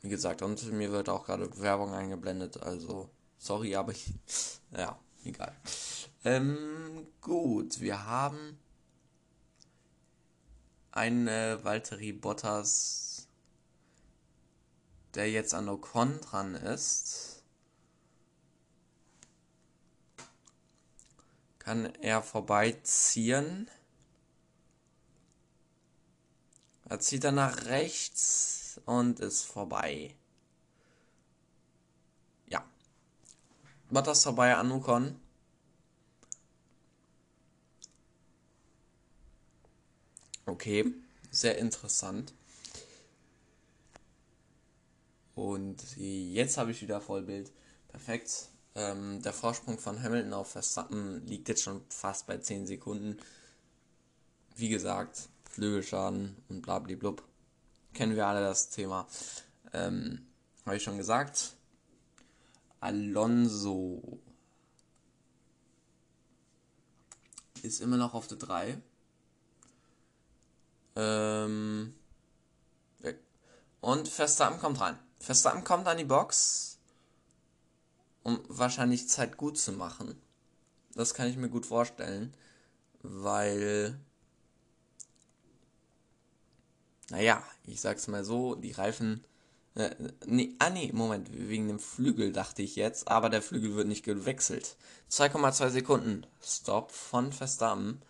[0.00, 4.14] Wie gesagt, und mir wird auch gerade Werbung eingeblendet, also sorry, aber ich,
[4.74, 5.54] ja, egal.
[6.24, 8.58] Ähm, gut, wir haben
[10.92, 13.26] eine Valtteri Bottas,
[15.14, 17.29] der jetzt an Ocon dran ist.
[21.60, 23.70] Kann er vorbeiziehen?
[26.88, 30.16] Er zieht dann nach rechts und ist vorbei.
[32.48, 32.64] Ja.
[33.90, 35.20] Bottas vorbei an Ocon.
[40.46, 40.92] Okay,
[41.30, 42.34] sehr interessant.
[45.34, 47.52] Und jetzt habe ich wieder Vollbild.
[47.88, 48.48] Perfekt.
[48.74, 53.18] Ähm, der Vorsprung von Hamilton auf Verstappen liegt jetzt schon fast bei 10 Sekunden.
[54.56, 57.22] Wie gesagt, Flügelschaden und blablablub.
[57.92, 59.06] Kennen wir alle das Thema.
[59.72, 60.26] Ähm,
[60.64, 61.56] habe ich schon gesagt.
[62.80, 64.20] Alonso
[67.62, 68.80] ist immer noch auf der 3.
[70.96, 71.94] Ähm,
[73.80, 74.98] und Verstappen kommt rein.
[75.18, 76.69] Verstappen kommt an die Box,
[78.30, 80.14] um wahrscheinlich Zeit gut zu machen.
[80.94, 82.34] Das kann ich mir gut vorstellen,
[83.02, 83.98] weil,
[87.10, 89.24] naja, ich sag's mal so, die Reifen,
[89.74, 89.94] äh,
[90.26, 94.04] nee, ah nee, Moment, wegen dem Flügel dachte ich jetzt, aber der Flügel wird nicht
[94.04, 94.76] gewechselt.
[95.10, 98.02] 2,2 Sekunden, Stop von Verstappen.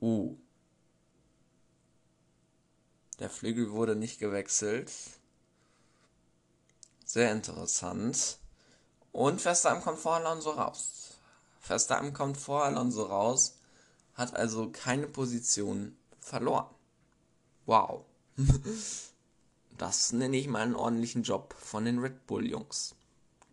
[0.00, 0.36] Uh,
[3.18, 4.92] der Flügel wurde nicht gewechselt.
[7.04, 8.38] Sehr interessant.
[9.12, 11.16] Und Verstappen kommt vor Alonso raus.
[11.60, 13.58] Verstappen kommt vor Alonso raus,
[14.14, 16.66] hat also keine Position verloren.
[17.66, 18.04] Wow.
[19.78, 22.96] Das nenne ich mal einen ordentlichen Job von den Red Bull Jungs.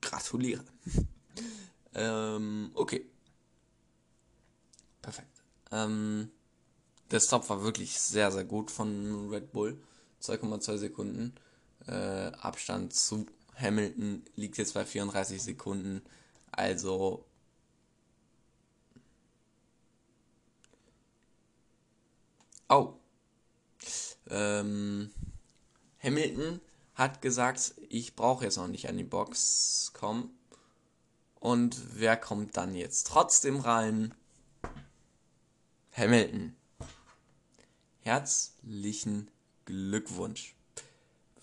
[0.01, 0.63] Gratuliere.
[1.93, 3.05] ähm, okay.
[5.03, 5.43] Perfekt.
[5.71, 6.31] Ähm,
[7.11, 9.79] der Stop war wirklich sehr, sehr gut von Red Bull.
[10.23, 11.35] 2,2 Sekunden.
[11.85, 16.01] Äh, Abstand zu Hamilton liegt jetzt bei 34 Sekunden.
[16.51, 17.25] Also.
[22.69, 22.93] Oh.
[24.29, 25.11] Ähm,
[26.01, 26.61] Hamilton
[26.95, 30.37] hat gesagt, ich brauche jetzt noch nicht an die Box kommen.
[31.39, 34.13] Und wer kommt dann jetzt trotzdem rein?
[35.91, 36.55] Hamilton.
[37.99, 39.29] Herzlichen
[39.65, 40.55] Glückwunsch.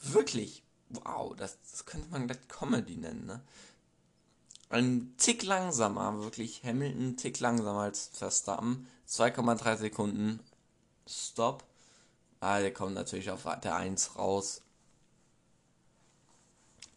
[0.01, 3.41] Wirklich, wow, das, das könnte man gleich Comedy nennen, ne?
[4.69, 8.87] Ein Tick langsamer, wirklich Hamilton Tick langsamer als Verstappen.
[9.07, 10.41] 2,3 Sekunden
[11.07, 11.65] Stop.
[12.41, 14.63] Ah, der kommt natürlich auf der 1 raus.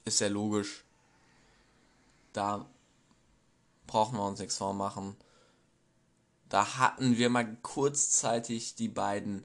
[0.06, 0.86] Ist ja logisch.
[2.32, 2.66] Da
[3.88, 5.18] brauchen wir uns nichts vormachen.
[6.48, 9.44] Da hatten wir mal kurzzeitig die beiden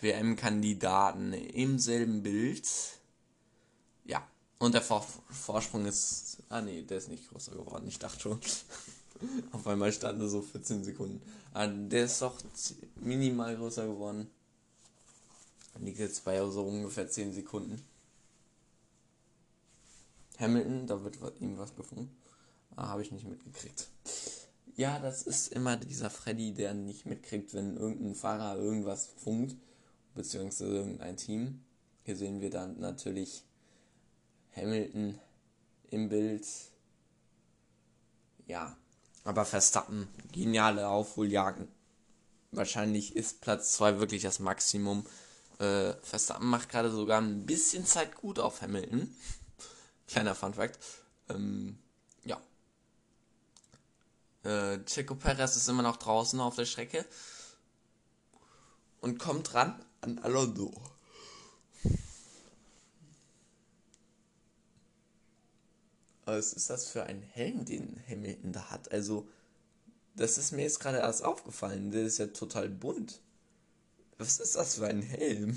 [0.00, 2.66] WM-Kandidaten im selben Bild.
[4.58, 6.38] Und der Vor Vorsprung ist.
[6.48, 8.40] Ah nee, der ist nicht größer geworden, ich dachte schon.
[9.52, 11.22] Auf einmal stand er so 14 Sekunden.
[11.52, 12.34] Ah, der ist doch
[12.96, 14.30] minimal größer geworden.
[15.80, 17.80] Liegt jetzt bei so ungefähr 10 Sekunden.
[20.38, 22.16] Hamilton, da wird ihm was gefunden.
[22.76, 23.88] Ah, habe ich nicht mitgekriegt.
[24.76, 29.56] Ja, das ist immer dieser Freddy, der nicht mitkriegt, wenn irgendein Fahrer irgendwas funkt,
[30.14, 31.64] beziehungsweise irgendein Team.
[32.04, 33.42] Hier sehen wir dann natürlich
[34.58, 35.18] Hamilton
[35.90, 36.46] im Bild.
[38.46, 38.76] Ja,
[39.24, 41.68] aber Verstappen, geniale Aufholjagden.
[42.50, 45.04] Wahrscheinlich ist Platz 2 wirklich das Maximum.
[45.58, 49.14] Äh, Verstappen macht gerade sogar ein bisschen Zeit gut auf Hamilton.
[50.06, 50.78] Kleiner Fun Fact.
[51.28, 51.78] Ähm,
[52.24, 52.40] ja.
[54.44, 57.04] Äh, Checo Perez ist immer noch draußen auf der Strecke
[59.00, 60.72] und kommt ran an Alonso.
[66.28, 68.92] Was ist das für ein Helm, den Hamilton da hat?
[68.92, 69.26] Also,
[70.14, 71.90] das ist mir jetzt gerade erst aufgefallen.
[71.90, 73.22] Der ist ja total bunt.
[74.18, 75.56] Was ist das für ein Helm?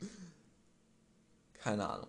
[1.52, 2.08] Keine Ahnung.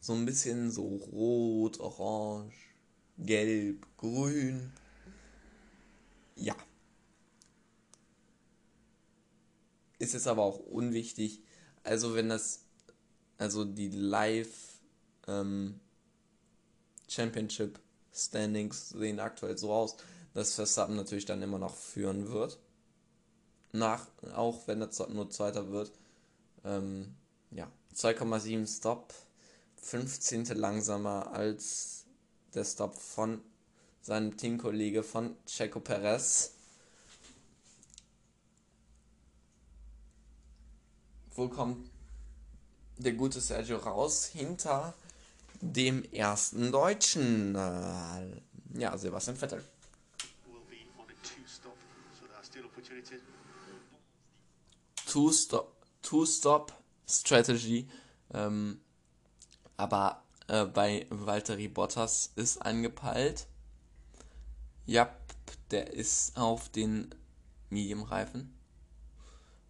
[0.00, 2.54] So ein bisschen so rot, orange,
[3.16, 4.70] gelb, grün.
[6.36, 6.56] Ja.
[9.98, 11.40] Ist jetzt aber auch unwichtig.
[11.82, 12.66] Also wenn das,
[13.38, 14.80] also die Live
[15.26, 15.80] ähm,
[17.08, 17.78] Championship
[18.12, 19.96] Standings sehen aktuell so aus,
[20.34, 22.58] dass Verstappen natürlich dann immer noch führen wird.
[23.72, 25.92] Nach, auch wenn er nur Zweiter wird.
[26.64, 27.14] Ähm,
[27.50, 29.14] ja, 2,7 Stop,
[29.76, 30.46] 15.
[30.46, 32.04] langsamer als
[32.54, 33.40] der Stop von
[34.00, 36.52] seinem Teamkollege von Checo Perez.
[41.34, 41.90] Wo kommt
[42.96, 44.26] der gute Sergio raus?
[44.26, 44.94] Hinter
[45.60, 47.54] dem ersten Deutschen.
[47.54, 48.42] Äh,
[48.78, 49.64] ja, Sebastian Vettel.
[55.06, 56.72] Two-Stop Two -stop
[57.08, 57.88] Strategy.
[58.32, 58.80] Ähm,
[59.76, 63.46] aber äh, bei Valtteri Bottas ist angepeilt.
[64.86, 65.14] Ja,
[65.70, 67.14] der ist auf den
[67.70, 68.54] Medium-Reifen.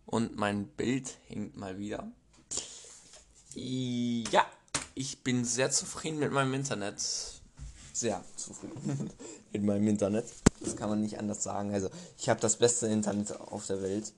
[0.06, 2.10] Und mein Bild hängt mal wieder.
[3.54, 4.46] Ja,
[4.98, 7.00] ich bin sehr zufrieden mit meinem Internet.
[7.92, 9.10] Sehr zufrieden
[9.52, 10.26] mit meinem Internet.
[10.58, 11.72] Das kann man nicht anders sagen.
[11.72, 14.12] Also, ich habe das beste Internet auf der Welt.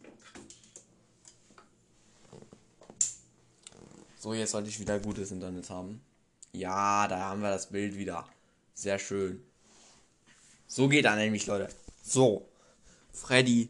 [4.19, 6.01] So, jetzt sollte ich wieder gutes Internet haben.
[6.53, 8.27] Ja, da haben wir das Bild wieder.
[8.73, 9.43] Sehr schön.
[10.67, 11.69] So geht er nämlich, Leute.
[12.03, 12.49] So.
[13.13, 13.69] Freddy,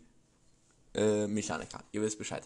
[0.94, 1.82] äh, Mechaniker.
[1.90, 2.44] Ihr wisst Bescheid.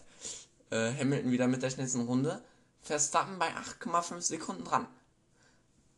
[0.71, 2.41] Äh, Hamilton wieder mit der schnellsten Runde.
[2.85, 4.87] Verstappen bei 8,5 Sekunden dran.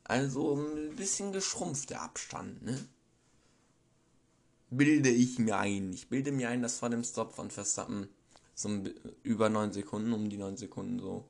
[0.06, 2.88] Also ein bisschen geschrumpft der Abstand, ne?
[4.70, 5.92] Bilde ich mir ein.
[5.92, 8.08] Ich bilde mir ein, dass vor dem Stop von Verstappen
[8.56, 8.70] so
[9.24, 11.26] über 9 Sekunden, um die 9 Sekunden so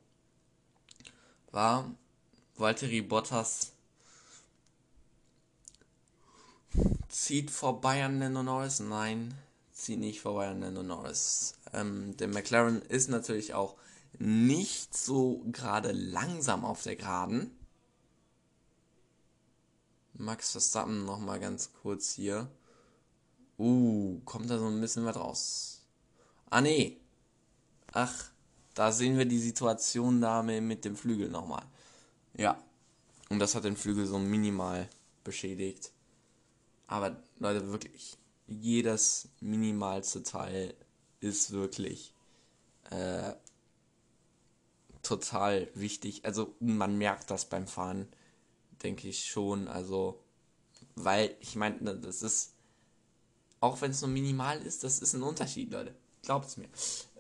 [1.52, 1.92] war.
[2.56, 3.74] Valtteri Bottas
[7.10, 8.80] zieht vorbei an Lando Norris.
[8.80, 9.34] Nein,
[9.72, 11.56] zieht nicht vorbei an Lando Norris.
[11.74, 13.76] Ähm, der McLaren ist natürlich auch
[14.20, 17.52] nicht so gerade langsam auf der Geraden.
[20.14, 22.50] Max Verstappen nochmal ganz kurz hier.
[23.60, 25.82] Uh, kommt da so ein bisschen was raus.
[26.50, 26.98] Ah, nee.
[27.92, 28.30] Ach,
[28.74, 31.64] da sehen wir die Situation da mit dem Flügel nochmal.
[32.36, 32.62] Ja.
[33.30, 34.90] Und das hat den Flügel so minimal
[35.24, 35.92] beschädigt.
[36.88, 40.74] Aber Leute, wirklich, jedes minimalste Teil
[41.20, 42.14] ist wirklich
[42.92, 43.34] äh,
[45.08, 46.26] total wichtig.
[46.26, 48.08] Also man merkt das beim Fahren,
[48.84, 49.68] denke ich schon.
[49.68, 50.22] Also,
[50.96, 52.54] weil ich meine, ne, das ist,
[53.62, 55.96] auch wenn es nur minimal ist, das ist ein Unterschied, Leute.
[56.24, 56.68] Glaubt es mir.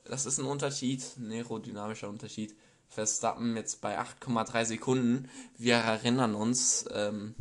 [0.04, 2.56] Das ist ein Unterschied, ein aerodynamischer Unterschied.
[2.90, 5.30] Verstappen jetzt bei 8,3 Sekunden.
[5.58, 7.36] Wir erinnern uns, ähm,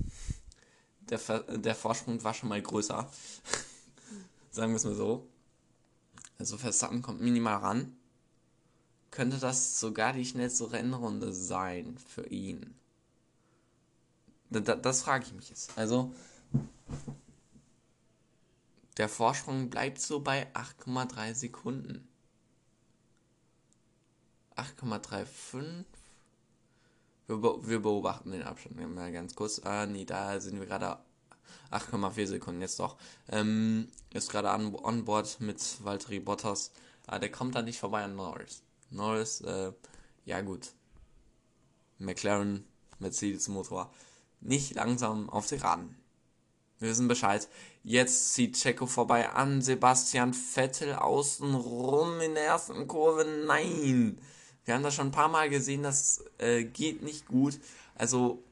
[1.00, 3.10] der, der Vorsprung war schon mal größer.
[4.50, 5.26] Sagen wir es mal so.
[6.38, 7.96] Also Verstappen kommt minimal ran
[9.16, 12.74] könnte das sogar die schnellste Rennrunde sein für ihn.
[14.50, 15.72] Das, das frage ich mich jetzt.
[15.78, 16.12] Also,
[18.98, 22.06] der Vorsprung bleibt so bei 8,3 Sekunden.
[24.54, 25.86] 8,35.
[27.26, 29.62] Wir, wir beobachten den Abstand mal ganz kurz.
[29.64, 30.98] Ah, nee, da sind wir gerade
[31.70, 32.98] 8,4 Sekunden jetzt doch.
[33.30, 36.70] Ähm, ist gerade an, on board mit Valtteri Bottas.
[37.06, 38.65] Ah, der kommt da nicht vorbei an Norris.
[38.90, 39.72] Norris, äh,
[40.24, 40.72] ja gut.
[41.98, 42.64] McLaren,
[42.98, 43.92] Mercedes Motor,
[44.40, 45.96] nicht langsam auf die Raden.
[46.78, 47.48] Wir wissen Bescheid.
[47.82, 53.24] Jetzt zieht Checo vorbei an Sebastian Vettel außen rum in der ersten Kurve.
[53.46, 54.20] Nein!
[54.64, 57.58] Wir haben das schon ein paar Mal gesehen, das äh, geht nicht gut.
[57.94, 58.42] Also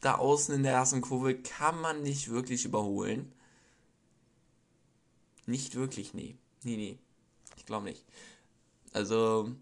[0.00, 3.32] da außen in der ersten Kurve kann man nicht wirklich überholen.
[5.46, 6.36] Nicht wirklich, nee.
[6.62, 6.98] Nee, nee.
[7.56, 8.04] Ich glaube nicht.
[8.92, 9.52] Also,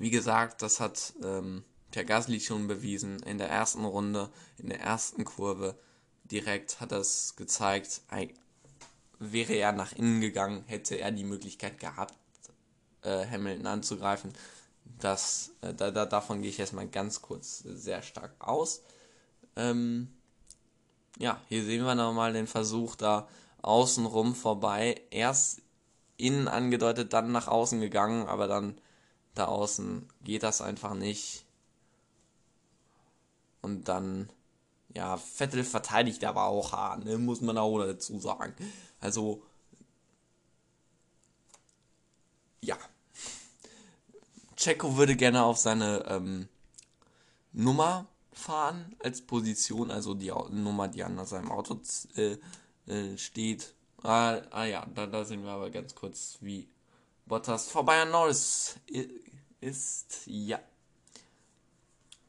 [0.00, 4.80] wie gesagt, das hat ähm, Pierre Gasly schon bewiesen in der ersten Runde, in der
[4.80, 5.78] ersten Kurve
[6.24, 8.00] direkt hat das gezeigt,
[9.18, 12.14] wäre er nach innen gegangen, hätte er die Möglichkeit gehabt,
[13.02, 14.32] äh, Hamilton anzugreifen.
[14.98, 18.80] Das, äh, da, da, davon gehe ich erstmal ganz kurz sehr stark aus.
[19.54, 20.08] Ähm,
[21.18, 23.28] ja, hier sehen wir nochmal den Versuch da
[23.60, 25.02] außenrum vorbei.
[25.10, 25.60] Erst
[26.16, 28.80] innen angedeutet, dann nach außen gegangen, aber dann
[29.34, 31.44] da außen geht das einfach nicht.
[33.62, 34.30] Und dann
[34.94, 37.18] ja, Vettel verteidigt aber auch hart, ne?
[37.18, 38.54] muss man auch dazu sagen.
[39.00, 39.42] Also,
[42.60, 42.76] ja.
[44.56, 46.48] Checo würde gerne auf seine ähm,
[47.52, 51.80] Nummer fahren als Position, also die Nummer, die an seinem Auto
[52.16, 52.36] äh,
[52.86, 53.74] äh, steht.
[54.02, 56.68] Ah, ah ja, da, da sehen wir aber ganz kurz, wie
[57.30, 58.74] Bottas vorbei an Norris
[59.60, 60.22] ist.
[60.26, 60.58] Ja.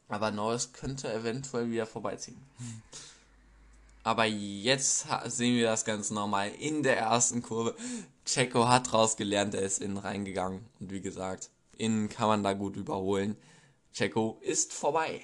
[0.08, 2.40] Aber Norris könnte eventuell wieder vorbeiziehen.
[4.04, 7.74] Aber jetzt sehen wir das ganz normal in der ersten Kurve.
[8.24, 10.64] Checo hat rausgelernt, er ist innen reingegangen.
[10.78, 13.36] Und wie gesagt, innen kann man da gut überholen.
[13.92, 15.20] Checo ist vorbei.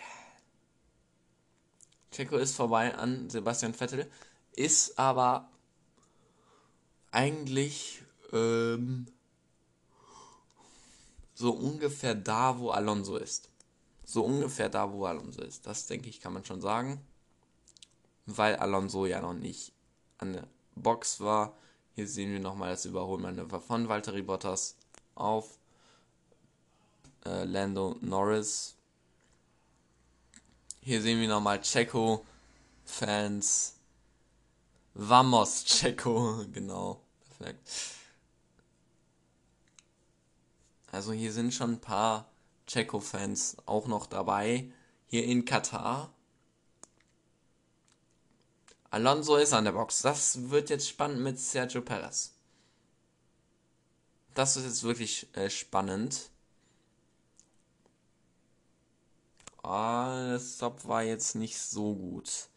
[2.10, 4.10] Checo ist vorbei an Sebastian Vettel.
[4.56, 5.48] Ist aber
[7.12, 8.02] eigentlich
[8.32, 9.06] ähm,
[11.38, 13.48] so ungefähr da, wo Alonso ist
[14.08, 15.66] so ungefähr da, wo Alonso ist.
[15.66, 16.98] Das denke ich, kann man schon sagen.
[18.24, 19.72] Weil Alonso ja noch nicht
[20.16, 21.54] an der Box war.
[21.94, 24.76] Hier sehen wir nochmal das Überholmanöver von Valtteri Bottas
[25.14, 25.58] auf
[27.26, 28.76] äh, Lando Norris.
[30.80, 32.24] Hier sehen wir nochmal Checo
[32.86, 33.74] Fans.
[34.94, 37.97] Vamos Checo, genau, perfekt.
[40.90, 42.30] Also hier sind schon ein paar
[42.66, 44.72] Checo-Fans auch noch dabei.
[45.06, 46.12] Hier in Katar.
[48.90, 50.02] Alonso ist an der Box.
[50.02, 52.32] Das wird jetzt spannend mit Sergio Perez.
[54.34, 56.30] Das ist jetzt wirklich äh, spannend.
[59.62, 62.48] Ah, der Stop war jetzt nicht so gut.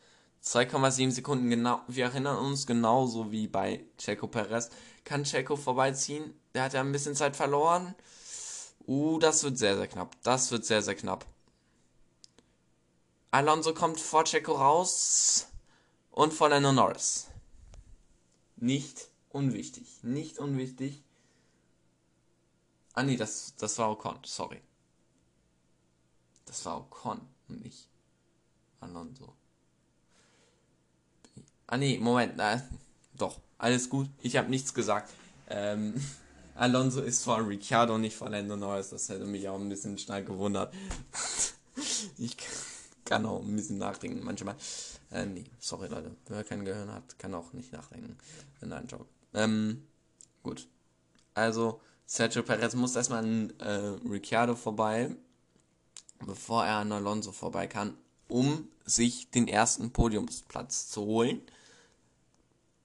[0.44, 1.82] 2,7 Sekunden genau.
[1.88, 4.70] Wir erinnern uns genauso wie bei Checo Perez.
[5.04, 6.34] Kann Checo vorbeiziehen?
[6.54, 7.96] Der hat ja ein bisschen Zeit verloren.
[8.88, 10.16] Uh, das wird sehr, sehr knapp.
[10.24, 11.26] Das wird sehr, sehr knapp.
[13.32, 15.48] Alonso kommt vor Checo raus
[16.12, 17.28] und vor Lando Norris.
[18.58, 20.04] Nicht unwichtig.
[20.04, 21.02] Nicht unwichtig.
[22.94, 24.62] Ah nee, das, das war Ocon, sorry.
[26.46, 27.88] Das war Ocon und nicht
[28.82, 29.34] Alonso.
[31.68, 32.62] Ah nee, Moment, na,
[33.14, 34.10] doch, alles gut.
[34.22, 35.14] Ich habe nichts gesagt.
[35.48, 35.94] Ähm,
[36.56, 38.90] Alonso ist vor Ricciardo, nicht vor Lando Norris.
[38.90, 40.74] Das hätte mich auch ein bisschen stark gewundert.
[42.18, 42.38] ich
[43.06, 44.56] kann auch ein bisschen nachdenken manchmal.
[45.12, 46.16] Äh, nee, sorry Leute.
[46.28, 48.18] Wer kein Gehirn hat, kann auch nicht nachdenken.
[48.62, 49.06] Nein, Joke.
[49.34, 49.84] Ähm,
[50.44, 50.68] gut.
[51.34, 55.16] Also, Sergio Perez muss erstmal an äh, Ricciardo vorbei,
[56.26, 57.98] bevor er an Alonso vorbei kann,
[58.28, 61.42] um sich den ersten Podiumsplatz zu holen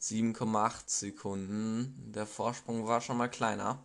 [0.00, 1.94] 7,8 Sekunden.
[2.12, 3.78] Der Vorsprung war schon mal kleiner.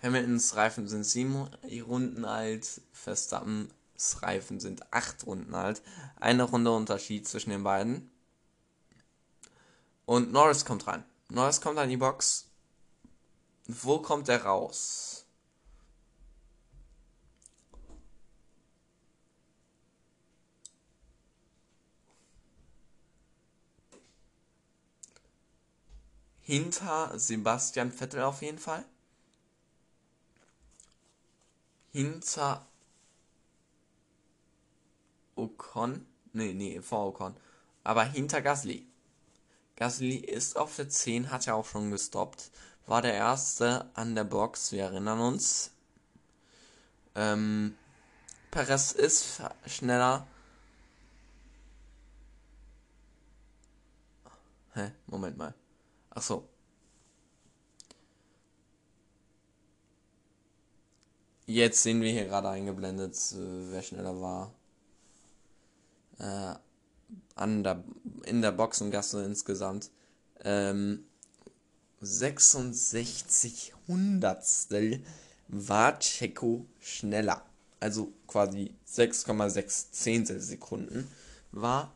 [0.00, 1.48] Hamiltons Reifen sind 7
[1.84, 3.72] Runden alt, Verstappens
[4.22, 5.82] Reifen sind 8 Runden alt.
[6.20, 8.08] Eine Runde Unterschied zwischen den beiden.
[10.06, 11.02] Und Norris kommt rein.
[11.28, 12.46] Norris kommt an die Box.
[13.66, 15.17] Wo kommt er raus?
[26.48, 28.82] Hinter Sebastian Vettel auf jeden Fall.
[31.92, 32.66] Hinter
[35.36, 36.06] Ocon.
[36.32, 37.36] Nee, nee, vor Ocon.
[37.84, 38.86] Aber hinter Gasly.
[39.76, 42.50] Gasly ist auf der 10, hat ja auch schon gestoppt.
[42.86, 45.70] War der erste an der Box, wir erinnern uns.
[47.14, 47.76] Ähm,
[48.50, 50.26] Perez ist schneller.
[54.72, 54.92] Hä?
[55.08, 55.54] Moment mal.
[56.18, 56.48] Ach so.
[61.46, 64.52] Jetzt sehen wir hier gerade eingeblendet, äh, wer schneller war.
[66.18, 66.56] Äh,
[67.36, 67.84] an der,
[68.24, 69.92] in der Boxengasse insgesamt.
[70.40, 71.04] Ähm,
[72.00, 75.04] 66 Hundertstel
[75.46, 77.46] war Checo schneller.
[77.78, 81.08] Also quasi 6,6 Zehntel Sekunden
[81.52, 81.92] war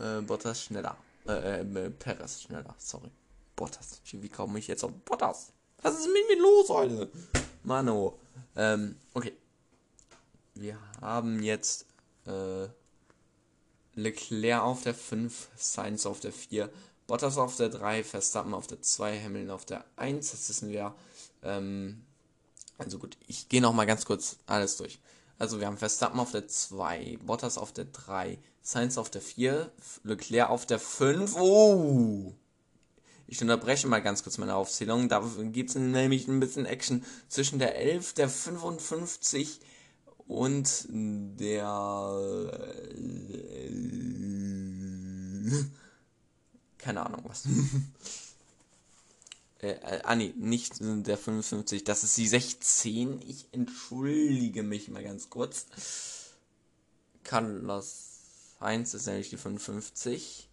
[0.00, 0.96] äh, Bottas schneller.
[1.28, 3.10] Äh, äh, Perez schneller, sorry.
[3.56, 4.00] Bottas.
[4.12, 5.52] Wie komme ich jetzt auf Bottas?
[5.82, 7.10] Was ist mit mir los heute?
[7.62, 8.18] Mano.
[8.54, 9.32] Ähm, okay.
[10.54, 11.86] Wir haben jetzt
[12.26, 12.68] äh,
[13.94, 16.70] Leclerc auf der 5, Sainz auf der 4,
[17.06, 20.30] Bottas auf der 3, Verstappen auf der 2, Hamilton auf der 1.
[20.30, 20.94] Das wissen wir.
[21.42, 22.04] Ähm,
[22.78, 24.98] also gut, ich gehe noch mal ganz kurz alles durch.
[25.38, 29.70] Also wir haben Verstappen auf der 2, Bottas auf der 3, Sainz auf der 4,
[30.02, 31.36] Leclerc auf der 5.
[31.36, 32.34] Oh!
[33.28, 35.08] Ich unterbreche mal ganz kurz meine Aufzählung.
[35.08, 39.60] Da gibt es nämlich ein bisschen Action zwischen der 11, der 55
[40.26, 41.70] und der...
[46.78, 47.44] Keine Ahnung was.
[49.62, 53.22] Äh, äh, ah nee, nicht der 55, das ist die 16.
[53.26, 55.66] Ich entschuldige mich mal ganz kurz.
[57.24, 58.15] Carlos
[58.60, 60.48] Heinz ist nämlich die 55.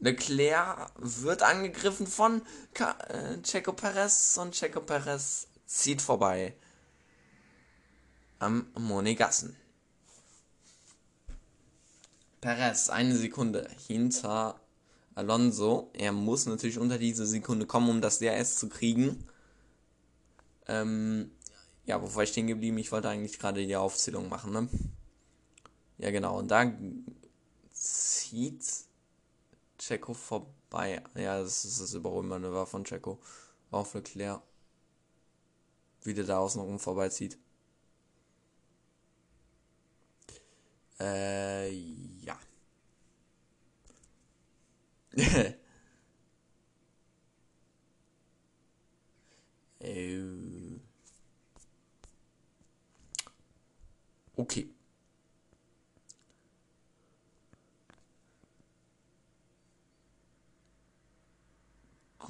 [0.00, 2.42] Leclerc wird angegriffen von
[2.74, 6.54] Ka äh, Checo Perez und Checo Perez zieht vorbei
[8.38, 9.56] am Monegassen.
[12.40, 14.58] Perez eine Sekunde hinter
[15.14, 15.90] Alonso.
[15.92, 19.26] Er muss natürlich unter diese Sekunde kommen, um das DRS zu kriegen.
[20.66, 21.30] Ähm,
[21.84, 22.78] ja, wo war ich stehen geblieben?
[22.78, 24.68] Ich wollte eigentlich gerade die Aufzählung machen, ne?
[25.98, 26.38] Ja, genau.
[26.38, 26.72] Und da
[27.80, 28.64] zieht
[29.78, 31.02] Checo vorbei.
[31.14, 33.18] Ja, das ist das Überholmanöver von Checo
[33.70, 34.42] auf Leclerc.
[36.02, 37.38] Wie der da außen rum vorbeizieht.
[41.00, 41.70] Äh,
[42.22, 42.38] ja.
[49.80, 50.20] äh,
[54.36, 54.70] okay.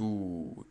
[0.01, 0.67] Gut.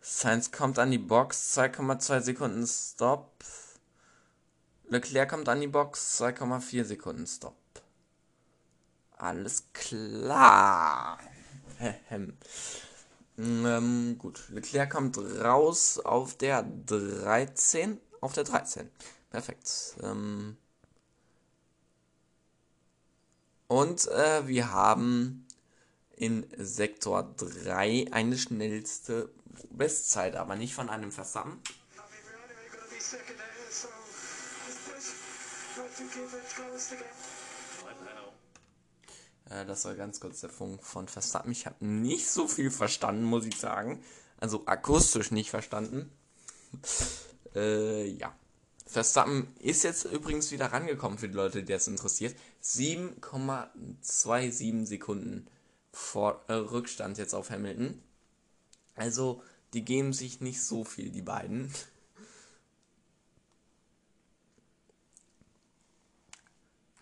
[0.00, 3.44] Sainz kommt an die Box, 2,2 Sekunden Stop.
[4.88, 7.54] Leclerc kommt an die Box, 2,4 Sekunden Stop.
[9.16, 11.20] Alles klar.
[13.38, 18.00] ähm, gut, Leclerc kommt raus auf der 13.
[18.20, 18.90] Auf der 13.
[19.30, 19.94] Perfekt.
[20.02, 20.56] Ähm,
[23.68, 25.46] und äh, wir haben
[26.16, 29.30] in Sektor 3 eine schnellste
[29.70, 31.60] Bestzeit, aber nicht von einem Verstappen.
[39.50, 41.52] Äh, das war ganz kurz der Funk von Verstappen.
[41.52, 44.02] Ich habe nicht so viel verstanden, muss ich sagen.
[44.38, 46.10] Also akustisch nicht verstanden.
[47.54, 48.34] äh, ja.
[48.86, 52.36] Verstappen ist jetzt übrigens wieder rangekommen für die Leute, die das interessiert.
[52.62, 55.48] 7,27 Sekunden
[55.94, 58.02] vor äh, Rückstand jetzt auf Hamilton.
[58.96, 59.42] Also,
[59.72, 61.72] die geben sich nicht so viel, die beiden.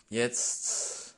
[0.09, 1.15] Jetzt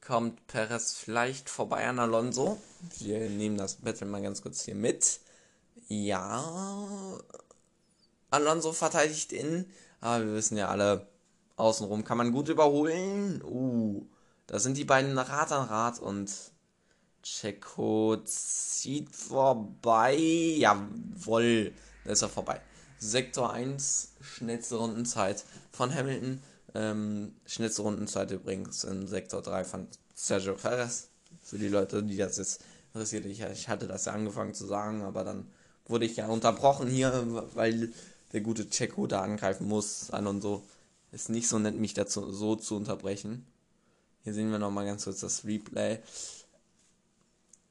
[0.00, 2.60] kommt Perez vielleicht vorbei an Alonso.
[2.98, 5.20] Wir nehmen das Battle mal ganz kurz hier mit.
[5.88, 7.18] Ja,
[8.30, 9.66] Alonso verteidigt in,
[10.00, 11.08] aber wir wissen ja alle,
[11.56, 13.42] außenrum kann man gut überholen.
[13.42, 14.06] Uh,
[14.50, 16.28] da sind die beiden Rad an Rad und
[17.22, 20.16] Checo zieht vorbei.
[20.16, 21.72] Jawoll,
[22.04, 22.60] da ist er vorbei.
[22.98, 26.42] Sektor 1, schnellste Rundenzeit von Hamilton.
[26.74, 29.86] Ähm, schnellste Rundenzeit übrigens in Sektor 3 von
[30.16, 31.10] Sergio Perez.
[31.44, 33.26] Für die Leute, die das jetzt interessiert.
[33.26, 35.46] Ich, ich hatte das ja angefangen zu sagen, aber dann
[35.86, 37.24] wurde ich ja unterbrochen hier,
[37.54, 37.92] weil
[38.32, 40.10] der gute Checo da angreifen muss.
[40.10, 40.64] An und so.
[41.12, 43.46] Ist nicht so nett, mich dazu so zu unterbrechen.
[44.22, 46.00] Hier sehen wir nochmal ganz kurz das Replay.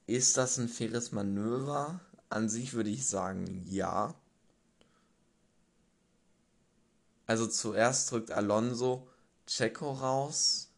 [0.08, 2.00] Ist das ein faires Manöver?
[2.30, 4.16] An sich würde ich sagen, ja.
[7.28, 9.08] Also zuerst drückt Alonso
[9.46, 10.70] Checo raus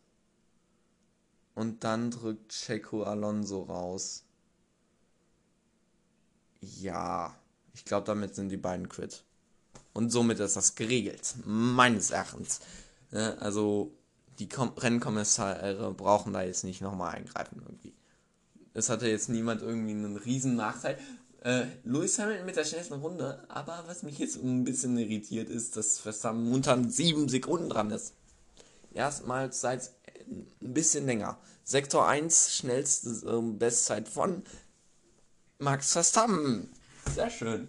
[1.55, 4.23] und dann drückt Checo Alonso raus.
[6.59, 7.35] Ja,
[7.73, 9.23] ich glaube, damit sind die beiden quitt.
[9.93, 12.59] Und somit ist das geregelt, meines Erachtens.
[13.11, 13.93] Also
[14.41, 17.93] die Kom Rennkommissare brauchen da jetzt nicht nochmal eingreifen irgendwie.
[18.73, 20.97] Es hatte jetzt niemand irgendwie einen riesen Nachteil.
[21.43, 25.77] Äh, Lewis Hamilton mit der schnellsten Runde, aber was mich jetzt ein bisschen irritiert ist,
[25.77, 28.15] dass Verstappen munter sieben Sekunden dran ist.
[28.95, 29.91] Erstmals seit
[30.27, 31.37] ein bisschen länger.
[31.63, 34.43] Sektor 1, schnellste äh, Bestzeit von
[35.59, 36.71] Max Verstappen.
[37.13, 37.67] Sehr schön.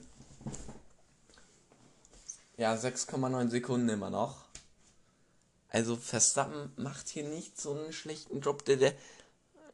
[2.56, 4.41] Ja, 6,9 Sekunden immer noch.
[5.72, 8.94] Also Verstappen macht hier nicht so einen schlechten Job, der, der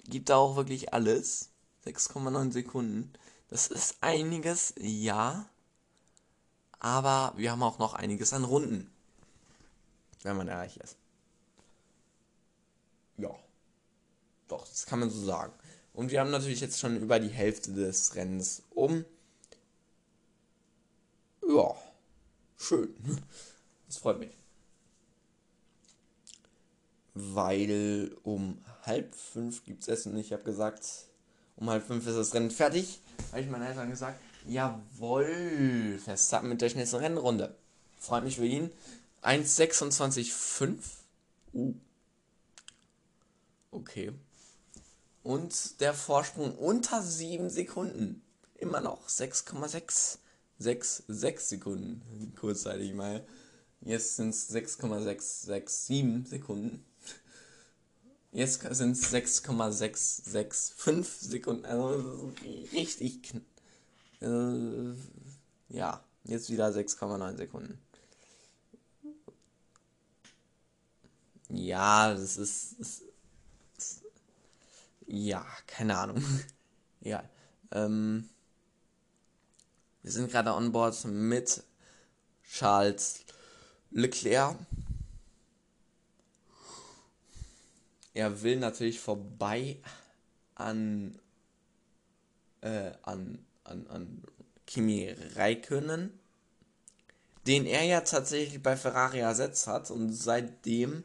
[0.04, 1.50] gibt da auch wirklich alles.
[1.84, 3.12] 6,9 Sekunden.
[3.48, 5.48] Das ist einiges, ja.
[6.78, 8.88] Aber wir haben auch noch einiges an Runden.
[10.22, 10.96] Wenn man ehrlich ist.
[13.16, 13.34] Ja.
[14.46, 15.52] Doch, das kann man so sagen.
[15.94, 19.04] Und wir haben natürlich jetzt schon über die Hälfte des Rennens um.
[21.48, 21.74] Ja.
[22.56, 22.94] Schön.
[23.88, 24.37] Das freut mich.
[27.20, 30.16] Weil um halb fünf gibt es Essen.
[30.16, 30.86] Ich habe gesagt,
[31.56, 33.00] um halb fünf ist das Rennen fertig.
[33.32, 37.56] Habe ich meinen Eltern gesagt, jawohl, Verstappen mit der schnellsten Rennrunde.
[37.98, 38.70] Freut mich für ihn.
[39.22, 40.76] 1,26,5.
[41.54, 41.74] Uh.
[43.72, 44.12] Okay.
[45.24, 48.22] Und der Vorsprung unter 7 Sekunden.
[48.54, 50.18] Immer noch 6,6.
[50.60, 53.24] 6, 6 Sekunden, kurzzeitig mal.
[53.80, 56.84] Jetzt sind es 6,667 Sekunden.
[58.32, 61.64] Jetzt sind es 6,665 Sekunden.
[61.64, 62.32] Also
[62.72, 63.34] richtig.
[64.20, 64.94] Äh,
[65.68, 67.78] ja, jetzt wieder 6,9 Sekunden.
[71.48, 73.02] Ja, das ist, das
[73.78, 74.02] ist.
[75.06, 76.22] ja, keine Ahnung.
[77.00, 77.24] ja.
[77.70, 78.28] Ähm,
[80.02, 81.62] wir sind gerade on board mit
[82.44, 83.20] Charles
[83.90, 84.56] Leclerc.
[88.18, 89.76] Er will natürlich vorbei
[90.56, 91.20] an,
[92.62, 94.24] äh, an, an, an
[94.66, 96.18] Kimi Räikkönen,
[97.46, 101.04] den er ja tatsächlich bei Ferrari ersetzt hat und seitdem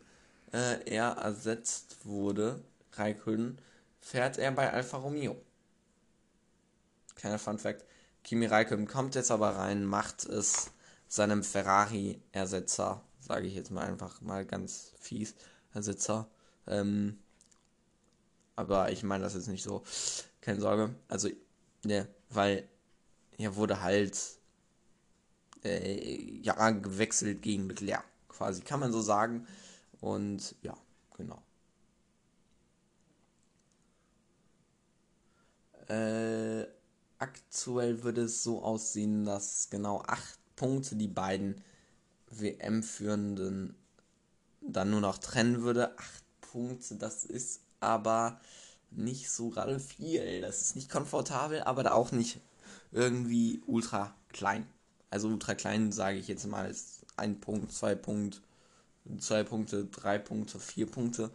[0.53, 3.59] äh, er ersetzt wurde, Räikkönen,
[4.01, 5.39] fährt er bei Alfa Romeo.
[7.14, 7.86] Kleiner Fun Fact.
[8.24, 10.72] Kimi Räikkönen kommt jetzt aber rein, macht es
[11.07, 15.36] seinem Ferrari-Ersetzer, sage ich jetzt mal einfach mal ganz fies,
[15.76, 16.28] Ersitzer.
[16.68, 17.18] Ähm,
[18.55, 19.84] aber ich meine das jetzt nicht so,
[20.41, 20.95] keine Sorge.
[21.07, 21.30] Also,
[21.84, 22.68] ne, weil
[23.38, 24.18] er wurde halt
[25.64, 29.47] äh, ja gewechselt gegen Leclerc, quasi, kann man so sagen.
[30.01, 30.76] Und ja,
[31.18, 31.41] genau.
[35.88, 36.66] Äh,
[37.20, 41.61] aktuell würde es so aussehen, dass genau acht Punkte die beiden
[42.30, 43.76] WM-Führenden
[44.61, 45.97] dann nur noch trennen würde.
[45.97, 46.22] Acht
[46.54, 48.39] Punkte, das ist aber
[48.91, 50.41] nicht so gerade viel.
[50.41, 52.39] Das ist nicht komfortabel, aber auch nicht
[52.91, 54.68] irgendwie ultra klein.
[55.10, 58.39] Also ultra klein sage ich jetzt mal ist ein Punkt, zwei Punkte,
[59.20, 61.32] zwei Punkte, drei Punkte, vier Punkte.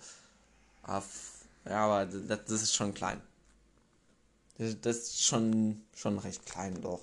[0.86, 3.20] Ja, aber das, das ist schon klein.
[4.56, 7.00] Das ist schon, schon recht klein doch.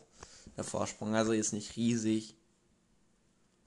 [0.58, 1.16] Der Vorsprung.
[1.16, 2.36] Also ist nicht riesig.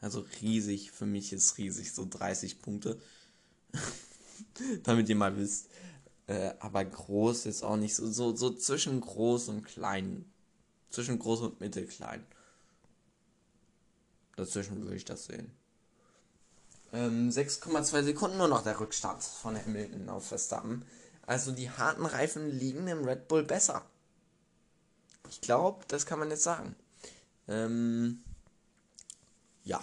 [0.01, 3.01] Also riesig, für mich ist riesig, so 30 Punkte.
[4.83, 5.69] Damit ihr mal wisst.
[6.27, 10.31] Äh, aber groß ist auch nicht so, so, so zwischen groß und klein.
[10.91, 12.25] Zwischen groß und mittelklein.
[14.37, 15.51] Dazwischen würde ich das sehen.
[16.93, 20.85] Ähm, 6,2 Sekunden nur noch der Rückstand von Hamilton auf Verstappen.
[21.27, 23.85] Also die harten Reifen liegen im Red Bull besser.
[25.29, 26.75] Ich glaube, das kann man jetzt sagen.
[27.49, 28.23] Ähm,
[29.65, 29.81] ja.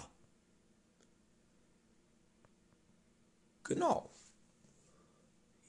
[3.64, 4.10] Genau.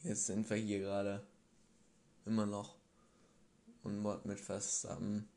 [0.08, 1.22] Jetzt sind wir hier gerade
[2.26, 2.76] immer noch
[3.84, 5.28] und Mod mit Verstappen.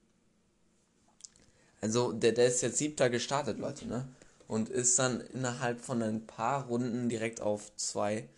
[1.81, 4.07] Also der, der ist jetzt siebter gestartet, Leute, ne?
[4.47, 8.29] Und ist dann innerhalb von ein paar Runden direkt auf zwei.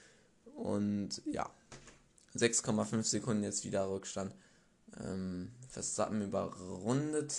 [0.54, 1.50] Und ja.
[2.34, 4.34] 6,5 Sekunden jetzt wieder Rückstand.
[5.00, 7.34] Ähm, Verstappen überrundet.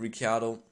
[0.00, 0.62] Ricciardo.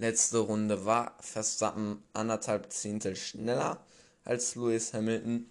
[0.00, 3.84] Letzte Runde war Verstappen anderthalb Zehntel schneller
[4.24, 5.44] als Lewis Hamilton.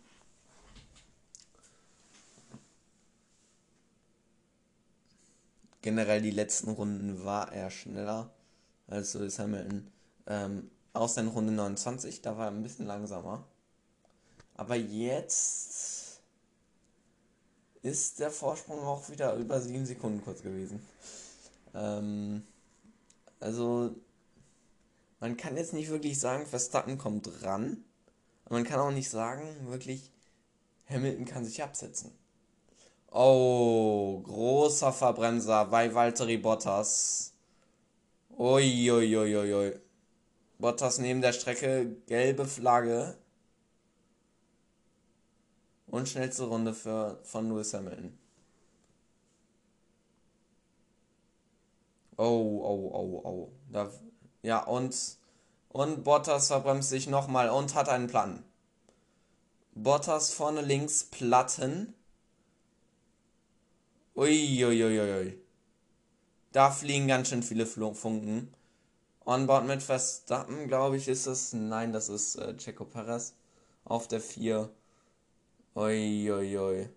[5.84, 8.32] Generell die letzten Runden war er schneller
[8.88, 9.88] als Lewis Hamilton.
[10.26, 13.46] Ähm, außer in Runde 29, da war er ein bisschen langsamer.
[14.56, 16.22] Aber jetzt
[17.84, 20.84] ist der Vorsprung auch wieder über 7 Sekunden kurz gewesen.
[21.76, 22.42] Ähm,
[23.40, 23.96] also,
[25.20, 27.84] man kann jetzt nicht wirklich sagen, Verstappen kommt ran.
[28.46, 30.12] Aber man kann auch nicht sagen, wirklich,
[30.90, 32.12] Hamilton kann sich absetzen.
[33.12, 37.34] Oh, großer Verbremser bei Valtteri Bottas.
[38.38, 39.18] Uiuiuiui.
[39.18, 39.80] Ui, ui, ui.
[40.60, 43.18] Bottas neben der Strecke, gelbe Flagge.
[45.88, 48.18] Und schnellste Runde für, von Lewis Hamilton.
[52.18, 53.52] Oh, oh, oh, oh.
[53.72, 53.90] Da,
[54.42, 54.96] ja, und,
[55.70, 58.44] und Bottas verbremst sich nochmal und hat einen Plan.
[59.74, 61.94] Bottas vorne links Platten.
[64.16, 65.00] Uiuiuiui.
[65.00, 65.42] Ui, ui.
[66.52, 68.54] Da fliegen ganz schön viele Funken.
[69.26, 71.54] Onboard mit Verstappen, glaube ich, ist es.
[71.54, 73.36] Nein, das ist äh, Checo Perez
[73.86, 74.70] auf der 4.
[75.76, 76.90] Uiuiui.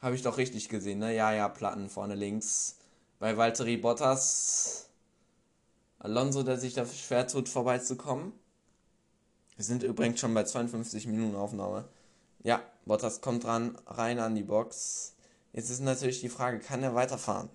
[0.00, 1.14] Habe ich doch richtig gesehen, ne?
[1.14, 2.79] Ja, ja, Platten vorne links.
[3.20, 4.88] Bei Valtteri Bottas.
[5.98, 8.32] Alonso, der sich da schwer tut, vorbeizukommen.
[9.56, 11.84] Wir sind übrigens schon bei 52 Minuten Aufnahme.
[12.42, 15.16] Ja, Bottas kommt dran, rein an die Box.
[15.52, 17.50] Jetzt ist natürlich die Frage, kann er weiterfahren?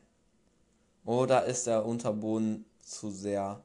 [1.04, 3.64] Oder ist der Unterboden zu sehr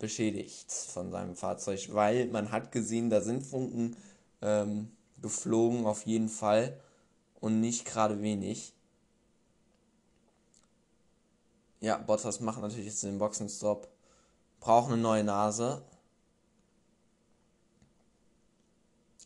[0.00, 3.96] beschädigt von seinem Fahrzeug, weil man hat gesehen, da sind Funken
[4.40, 6.80] ähm, geflogen auf jeden Fall
[7.38, 8.74] und nicht gerade wenig.
[11.82, 13.88] Ja, Bottas macht natürlich jetzt den Boxenstopp,
[14.60, 15.82] braucht eine neue Nase.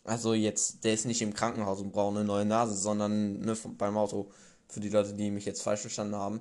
[0.04, 3.98] Also jetzt, der ist nicht im Krankenhaus und braucht eine neue Nase, sondern ne, beim
[3.98, 4.30] Auto,
[4.68, 6.40] für die Leute, die mich jetzt falsch verstanden haben.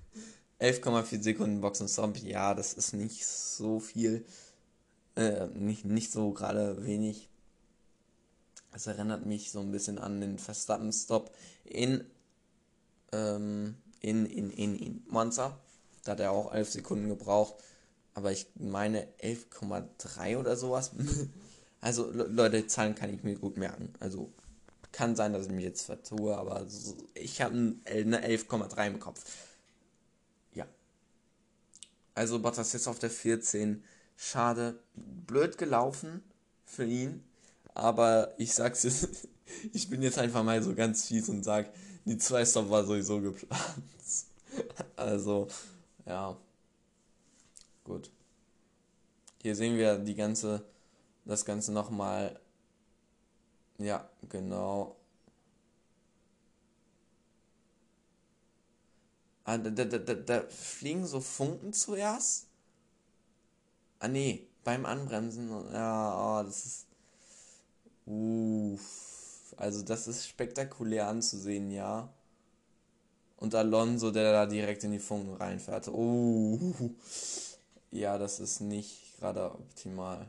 [0.58, 4.24] 11,4 Sekunden Boxenstopp, ja, das ist nicht so viel.
[5.16, 7.28] Äh, nicht, nicht so gerade wenig.
[8.72, 11.30] Es erinnert mich so ein bisschen an den Verstappen-Stop
[11.64, 12.06] in,
[13.12, 15.58] ähm, in, in, in, in Monza.
[16.04, 17.54] Da hat er auch 11 Sekunden gebraucht.
[18.14, 20.92] Aber ich meine 11,3 oder sowas.
[21.80, 23.92] also, Leute, Zahlen kann ich mir gut merken.
[24.00, 24.30] Also,
[24.90, 26.66] kann sein, dass ich mich jetzt vertue, aber
[27.14, 27.54] ich habe
[27.86, 29.24] eine 11,3 im Kopf.
[32.14, 33.82] Also Bottas jetzt auf der 14.
[34.16, 34.78] Schade.
[34.94, 36.22] Blöd gelaufen
[36.64, 37.24] für ihn.
[37.74, 39.28] Aber ich sag's jetzt,
[39.72, 41.70] ich bin jetzt einfach mal so ganz fies und sag,
[42.04, 43.60] die 2 Stop war sowieso geplant.
[44.96, 45.48] Also,
[46.04, 46.36] ja.
[47.84, 48.10] Gut.
[49.40, 50.64] Hier sehen wir die ganze,
[51.24, 52.38] das Ganze nochmal.
[53.78, 54.96] Ja, genau.
[59.44, 62.46] Ah, da, da, da, da fliegen so Funken zuerst.
[64.00, 65.48] Ah, nee, beim Anbremsen.
[65.72, 66.86] Ja, oh, das ist.
[68.06, 69.11] Uff.
[69.62, 72.12] Also, das ist spektakulär anzusehen, ja.
[73.36, 75.88] Und Alonso, der da direkt in die Funken reinfährt.
[75.88, 76.90] Uh.
[77.92, 80.26] Ja, das ist nicht gerade optimal.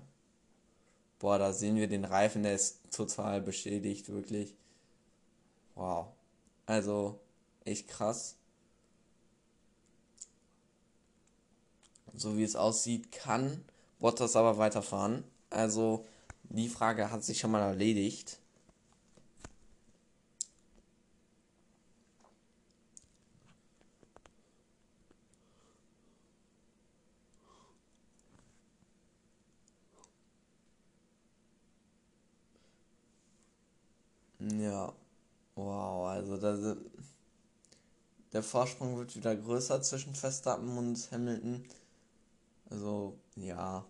[1.19, 4.53] Boah, da sehen wir den Reifen, der ist total beschädigt, wirklich.
[5.75, 6.07] Wow.
[6.65, 7.19] Also,
[7.65, 8.35] echt krass.
[12.15, 13.65] so wie es aussieht, kann
[13.99, 15.23] Bottas aber weiterfahren.
[15.49, 16.05] Also
[16.43, 18.39] die Frage hat sich schon mal erledigt.
[34.51, 34.93] Ja.
[35.55, 36.55] Wow, also da,
[38.33, 41.63] der Vorsprung wird wieder größer zwischen Verstappen und Hamilton.
[42.69, 43.85] Also, ja.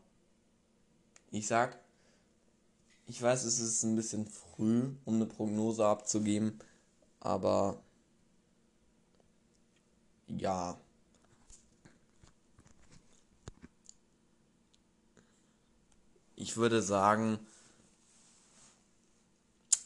[1.32, 1.78] Ich sag,
[3.08, 6.60] ich weiß, es ist ein bisschen früh, um eine Prognose abzugeben,
[7.22, 7.82] aber
[10.28, 10.78] ja.
[16.36, 17.40] Ich würde sagen,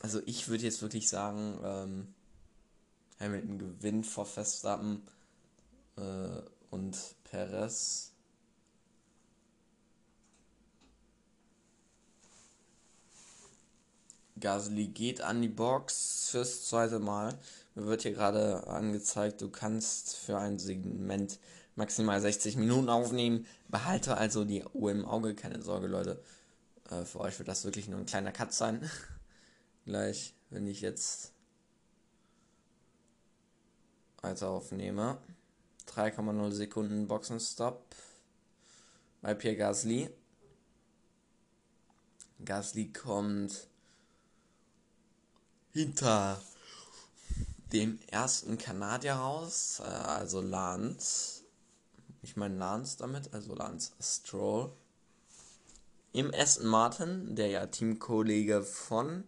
[0.07, 2.07] also ich würde jetzt wirklich sagen, ähm,
[3.19, 5.05] Hamilton gewinnt vor Verstappen
[5.97, 6.01] äh,
[6.69, 8.13] und Perez.
[14.39, 17.37] Gasly geht an die Box fürs zweite Mal.
[17.75, 21.37] Mir wird hier gerade angezeigt, du kannst für ein Segment
[21.75, 23.45] maximal 60 Minuten aufnehmen.
[23.67, 26.23] Behalte also die Uhr im Auge, keine Sorge, Leute.
[26.89, 28.89] Äh, für euch wird das wirklich nur ein kleiner Cut sein.
[29.87, 31.31] Gleich, wenn ich jetzt
[34.21, 35.17] weiter aufnehme.
[35.87, 37.95] 3,0 Sekunden Boxenstopp
[39.21, 40.09] bei Pierre Gasly.
[42.43, 43.69] Gasly kommt
[45.71, 46.41] hinter
[47.71, 51.45] dem ersten Kanadier raus, äh, also Lance.
[52.21, 54.69] Ich meine Lance damit, also Lance Stroll.
[56.11, 59.23] Im Aston Martin, der ja Teamkollege von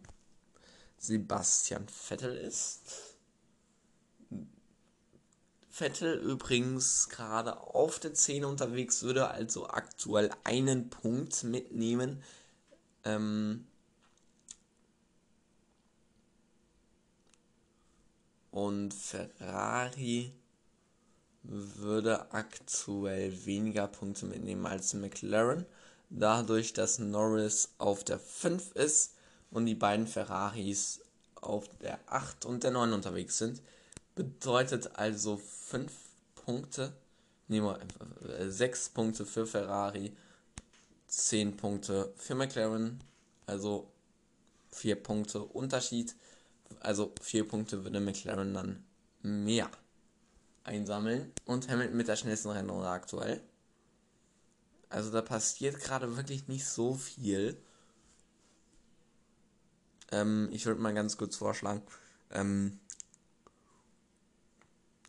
[1.00, 2.82] Sebastian Vettel ist.
[5.70, 12.22] Vettel übrigens gerade auf der 10 unterwegs, würde also aktuell einen Punkt mitnehmen.
[13.06, 13.66] Ähm
[18.52, 20.34] und Ferrari
[21.44, 25.66] würde aktuell weniger Punkte mitnehmen als McLaren.
[26.10, 29.14] Dadurch, dass Norris auf der 5 ist
[29.52, 31.02] und die beiden Ferraris
[31.36, 33.62] auf der 8 und der 9 unterwegs sind,
[34.16, 35.92] bedeutet also 5
[36.36, 36.94] Punkte,
[37.48, 40.16] nehmen wir 6 äh, Punkte für Ferrari,
[41.08, 43.04] 10 Punkte für McLaren,
[43.46, 43.92] also
[44.72, 46.16] 4 Punkte Unterschied,
[46.80, 48.84] also 4 Punkte würde McLaren dann
[49.22, 49.70] mehr
[50.64, 53.42] einsammeln und Hamilton mit der schnellsten Rennrunde aktuell.
[54.90, 57.58] Also da passiert gerade wirklich nicht so viel.
[60.12, 61.82] Ähm, ich würde mal ganz kurz vorschlagen.
[62.32, 62.80] Ähm,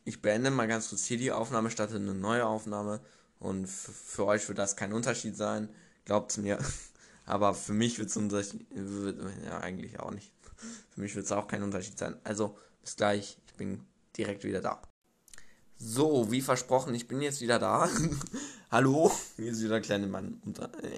[0.05, 3.01] ich beende mal ganz kurz hier die Aufnahme, starte eine neue Aufnahme.
[3.39, 5.69] Und für euch wird das kein Unterschied sein.
[6.05, 6.59] Glaubt mir.
[7.27, 8.67] Aber für mich wird es Unterschied.
[9.45, 10.33] Ja, eigentlich auch nicht.
[10.91, 12.17] Für mich wird es auch kein Unterschied sein.
[12.25, 13.39] Also, bis gleich.
[13.47, 13.87] Ich bin
[14.17, 14.83] direkt wieder da.
[15.77, 17.89] So, wie versprochen, ich bin jetzt wieder da.
[18.71, 20.43] Hallo, hier ist wieder der kleine Mann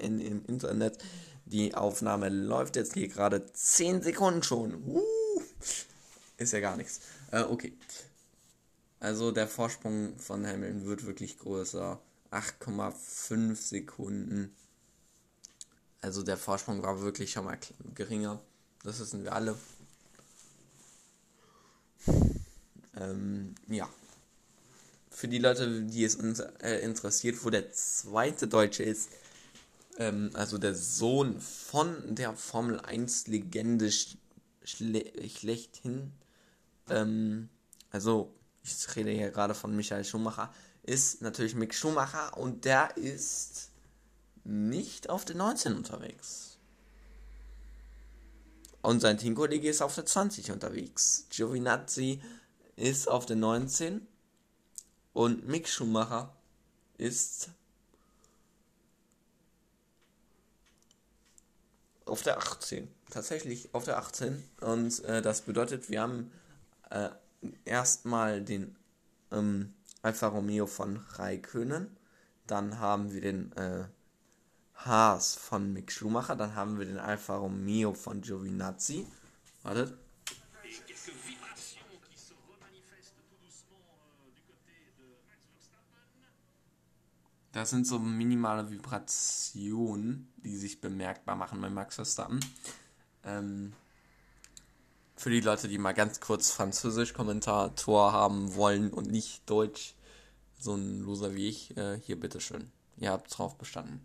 [0.03, 0.99] im Internet.
[1.45, 4.75] Die Aufnahme läuft jetzt hier gerade 10 Sekunden schon.
[4.87, 5.43] Uh,
[6.39, 7.01] ist ja gar nichts.
[7.31, 7.77] Äh, okay.
[9.01, 12.01] Also der Vorsprung von Hamilton wird wirklich größer.
[12.31, 14.55] 8,5 Sekunden.
[16.01, 17.59] Also der Vorsprung war wirklich schon mal
[17.95, 18.41] geringer.
[18.83, 19.57] Das wissen wir alle.
[22.97, 23.89] Ähm, ja.
[25.11, 29.11] Für die Leute, die es uns äh, interessiert, wo der zweite Deutsche ist,
[30.03, 36.13] ähm, also der Sohn von der Formel 1 Legende schle schlechthin,
[36.89, 37.49] ähm,
[37.91, 38.35] also
[38.65, 43.71] ich rede hier gerade von Michael Schumacher, ist natürlich Mick Schumacher und der ist
[44.45, 46.59] nicht auf der 19 unterwegs.
[48.83, 51.27] Und sein Teamkollege ist auf der 20 unterwegs.
[51.31, 52.21] Giovinazzi
[52.75, 54.07] ist auf der 19
[55.13, 56.35] und Mick Schumacher
[56.99, 57.51] ist
[62.13, 62.89] auf der 18.
[63.09, 64.45] Tatsächlich auf der 18.
[64.61, 66.31] Und äh, das bedeutet, wir haben
[66.91, 67.09] äh,
[67.65, 68.77] erstmal den
[69.33, 71.97] ähm, Alfa Romeo von Raikönen,
[72.47, 73.85] dann haben wir den äh,
[74.75, 79.07] Haas von Mick Schumacher, dann haben wir den Alfa Romeo von Giovinazzi.
[79.63, 79.95] Wartet.
[87.53, 92.41] Das sind so minimale Vibrationen, die sich bemerkbar machen bei Max Verstappen.
[93.25, 93.75] Ähm,
[95.17, 99.95] für die Leute, die mal ganz kurz Französisch-Kommentator haben wollen und nicht Deutsch,
[100.59, 102.71] so ein Loser wie ich, äh, hier bitteschön.
[102.97, 104.01] Ihr habt drauf bestanden.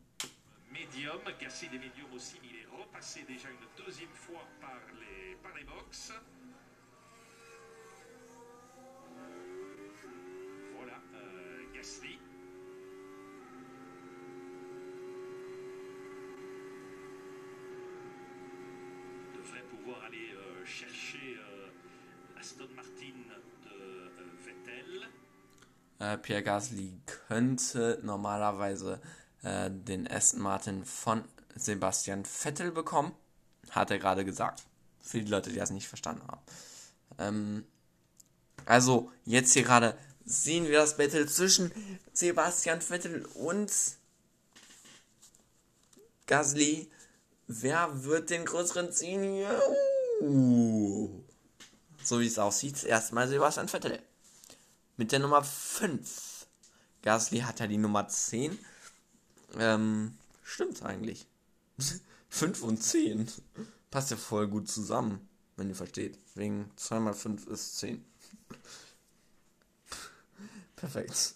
[0.70, 4.78] Medium, cassé des médiums aussi, il est repassé déjà une deuxième fois par.
[10.76, 12.27] Voilà, euh.
[22.58, 22.86] Devrait pouvoir
[23.66, 25.06] aller
[26.00, 26.94] euh, Äh, Pierre Gasly
[27.28, 29.02] könnte normalerweise
[29.44, 31.24] äh, den Aston Martin von
[31.56, 33.14] Sebastian Vettel bekommen.
[33.72, 34.64] Hat er gerade gesagt.
[35.02, 36.42] Für die Leute, die das nicht verstanden haben.
[37.18, 37.66] Ähm,
[38.66, 41.72] also, jetzt hier gerade sehen wir das Battle zwischen
[42.14, 43.72] Sebastian Vettel und
[46.28, 46.92] Gasly.
[47.48, 49.62] Wer wird den größeren ziehen hier?
[50.22, 51.24] Uh.
[52.04, 54.00] So wie es aussieht, erstmal Sebastian Vettel.
[54.96, 56.48] Mit der Nummer 5.
[57.02, 58.58] Gasly hat ja die Nummer 10.
[59.58, 61.28] Ähm, stimmt eigentlich.
[62.30, 63.32] 5 und 10.
[63.92, 66.18] Passt ja voll gut zusammen, wenn ihr versteht.
[66.36, 68.04] Wegen 2 mal 5 ist 10.
[70.76, 71.36] Perfekt.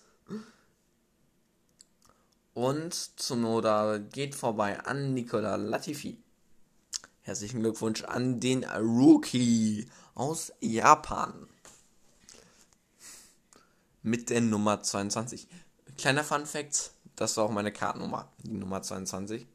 [2.54, 6.22] Und Tsunoda geht vorbei an Nicola Latifi.
[7.24, 11.48] Herzlichen Glückwunsch an den Rookie aus Japan.
[14.02, 15.48] Mit der Nummer 22.
[15.98, 19.46] Kleiner Fun Fact, das war auch meine Kartennummer, die Nummer 22.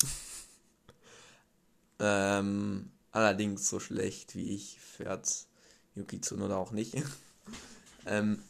[1.98, 5.46] ähm, allerdings so schlecht wie ich fährt
[5.96, 6.94] Yuki Tsunoda auch nicht.
[8.06, 8.42] ähm,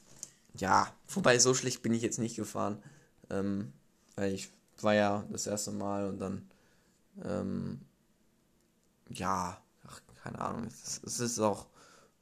[0.54, 2.82] ja, wobei so schlecht bin ich jetzt nicht gefahren.
[3.30, 3.72] Ähm,
[4.16, 4.50] weil ich
[4.82, 6.50] war ja das erste Mal und dann,
[7.24, 7.80] ähm,
[9.08, 11.66] ja, ach, keine Ahnung, es, es ist auch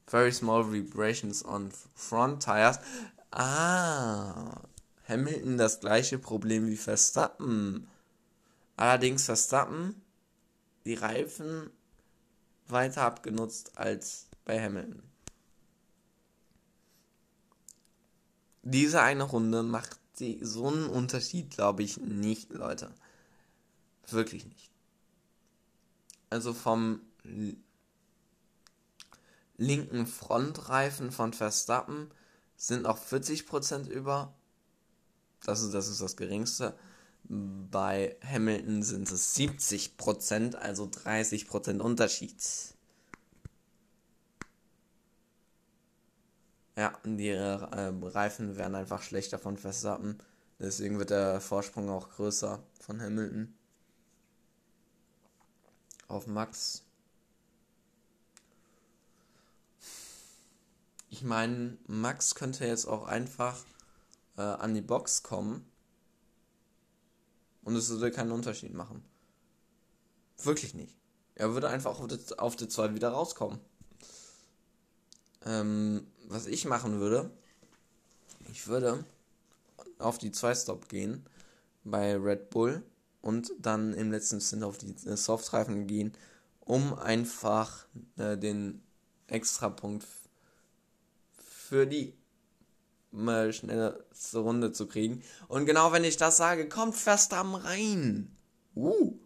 [0.07, 2.79] very small vibrations on front tires.
[3.31, 4.63] Ah,
[5.09, 7.89] Hamilton das gleiche Problem wie Verstappen.
[8.77, 10.01] Allerdings Verstappen
[10.85, 11.71] die Reifen
[12.69, 15.03] weiter abgenutzt als bei Hamilton.
[18.63, 19.99] Diese eine Runde macht
[20.41, 22.93] so einen Unterschied, glaube ich, nicht, Leute.
[24.09, 24.71] Wirklich nicht.
[26.31, 27.01] Also vom
[29.57, 32.11] linken Frontreifen von Verstappen
[32.57, 34.35] sind noch 40% über.
[35.45, 36.77] Das ist, das ist das geringste.
[37.29, 42.37] Bei Hamilton sind es 70%, also 30% Unterschied.
[46.77, 47.59] Ja, die äh,
[48.03, 50.19] Reifen werden einfach schlechter von Verstappen.
[50.59, 53.55] Deswegen wird der Vorsprung auch größer von Hamilton.
[56.09, 56.83] Auf Max.
[61.09, 63.65] Ich meine, Max könnte jetzt auch einfach
[64.37, 65.67] äh, an die Box kommen.
[67.63, 69.03] Und es würde keinen Unterschied machen.
[70.39, 70.95] Wirklich nicht.
[71.35, 73.61] Er würde einfach auf die, auf die 2 wieder rauskommen.
[75.45, 77.31] Ähm, was ich machen würde,
[78.51, 79.05] ich würde
[79.99, 81.25] auf die 2-Stop gehen
[81.85, 82.83] bei Red Bull
[83.27, 86.13] und dann im letzten Stint auf die äh, Softreifen gehen,
[86.61, 87.87] um einfach
[88.19, 88.81] äh, den
[89.27, 90.07] Extrapunkt
[91.33, 92.15] für die
[93.11, 95.25] mal schnellste Runde zu kriegen.
[95.49, 98.31] Und genau wenn ich das sage, kommt Verstappen rein.
[98.77, 99.19] Uh.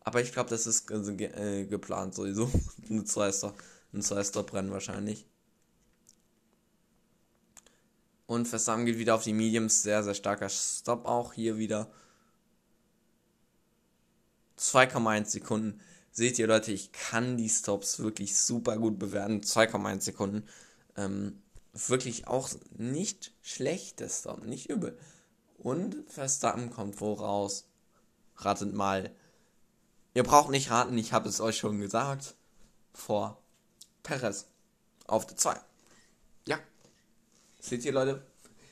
[0.00, 2.50] Aber ich glaube, das ist äh, geplant sowieso.
[2.88, 5.26] ein Zwei-Stop-Rennen wahrscheinlich.
[8.26, 9.82] Und Verstappen geht wieder auf die Mediums.
[9.82, 11.90] Sehr, sehr starker Stop auch hier wieder.
[14.64, 15.80] 2,1 Sekunden.
[16.10, 19.40] Seht ihr Leute, ich kann die Stops wirklich super gut bewerten.
[19.40, 20.48] 2,1 Sekunden.
[20.96, 21.42] Ähm,
[21.72, 24.96] wirklich auch nicht schlechtes Stop, nicht übel.
[25.58, 27.66] Und Verstappen kommt wo raus?
[28.36, 29.10] Ratet mal.
[30.14, 32.34] Ihr braucht nicht raten, ich habe es euch schon gesagt.
[32.92, 33.42] Vor
[34.02, 34.46] Perez
[35.06, 35.60] auf der 2.
[37.64, 38.22] Seht ihr, Leute?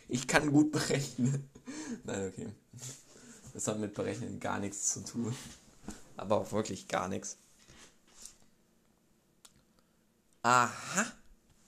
[0.07, 1.49] Ich kann gut berechnen.
[2.05, 2.49] Nein, okay.
[3.55, 5.35] Das hat mit Berechnen gar nichts zu tun.
[6.17, 7.39] Aber auch wirklich gar nichts.
[10.43, 11.07] Aha.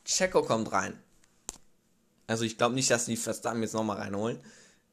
[0.05, 0.99] Checo kommt rein.
[2.27, 4.41] Also ich glaube nicht, dass die Verstappen jetzt nochmal reinholen.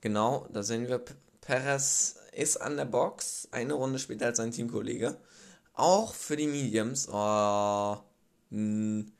[0.01, 1.03] Genau, da sehen wir,
[1.41, 3.47] Perez ist an der Box.
[3.51, 5.17] Eine Runde später als sein Teamkollege.
[5.73, 7.07] Auch für die Mediums.
[7.11, 7.97] Oh,
[8.51, 9.11] ein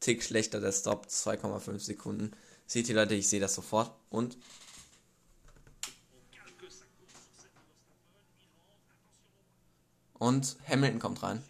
[0.00, 1.06] Tick schlechter der Stop.
[1.06, 2.32] 2,5 Sekunden.
[2.66, 3.92] Seht ihr Leute, ich sehe das sofort.
[4.10, 4.36] Und
[10.18, 11.42] Und Hamilton kommt rein.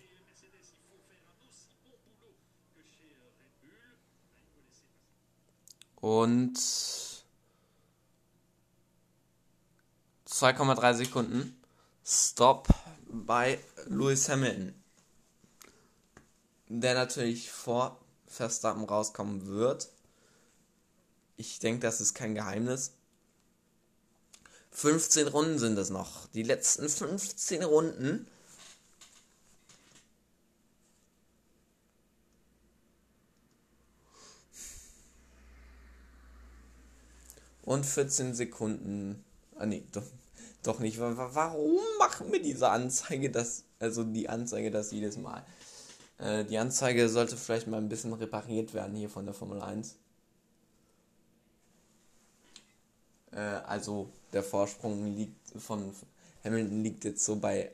[5.96, 6.56] Und
[10.28, 11.60] 2,3 Sekunden.
[12.04, 12.68] Stop
[13.08, 14.74] bei Lewis Hamilton.
[16.68, 19.88] Der natürlich vor Verstappen rauskommen wird.
[21.36, 22.92] Ich denke, das ist kein Geheimnis.
[24.72, 26.26] 15 Runden sind es noch.
[26.28, 28.28] Die letzten 15 Runden.
[37.66, 39.22] Und 14 Sekunden.
[39.56, 40.04] Ah nee, doch,
[40.62, 40.98] doch nicht.
[40.98, 45.44] Warum machen wir diese Anzeige das, also die Anzeige das jedes Mal?
[46.18, 49.96] Äh, die Anzeige sollte vielleicht mal ein bisschen repariert werden hier von der Formel 1.
[53.32, 55.92] Äh, also der Vorsprung liegt von
[56.44, 57.72] Hamilton liegt jetzt so bei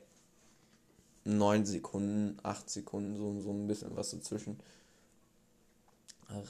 [1.25, 4.59] 9 Sekunden, 8 Sekunden, so, so ein bisschen was dazwischen.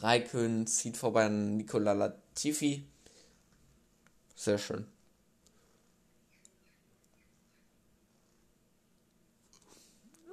[0.01, 2.85] Raikön zieht vorbei an Nicola Latifi.
[4.35, 4.85] Sehr schön.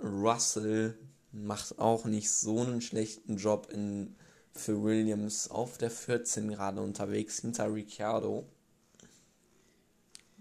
[0.03, 0.96] Russell
[1.32, 4.16] macht auch nicht so einen schlechten Job in,
[4.53, 8.46] für Williams auf der 14 gerade unterwegs hinter Ricciardo.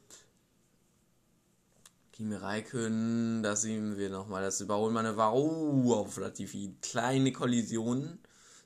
[2.12, 5.33] Kimi Raikön, da sehen wir nochmal das Überholmanöver.
[5.33, 6.77] Oh, auf Latifi.
[6.81, 8.19] Kleine Kollision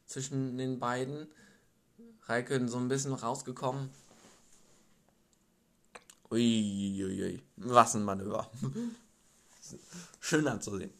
[0.06, 1.28] zwischen den beiden.
[2.24, 3.90] Raikön so ein bisschen rausgekommen.
[6.30, 7.42] Uiuiui.
[7.56, 8.50] Was ein Manöver.
[10.20, 10.92] Schön anzusehen.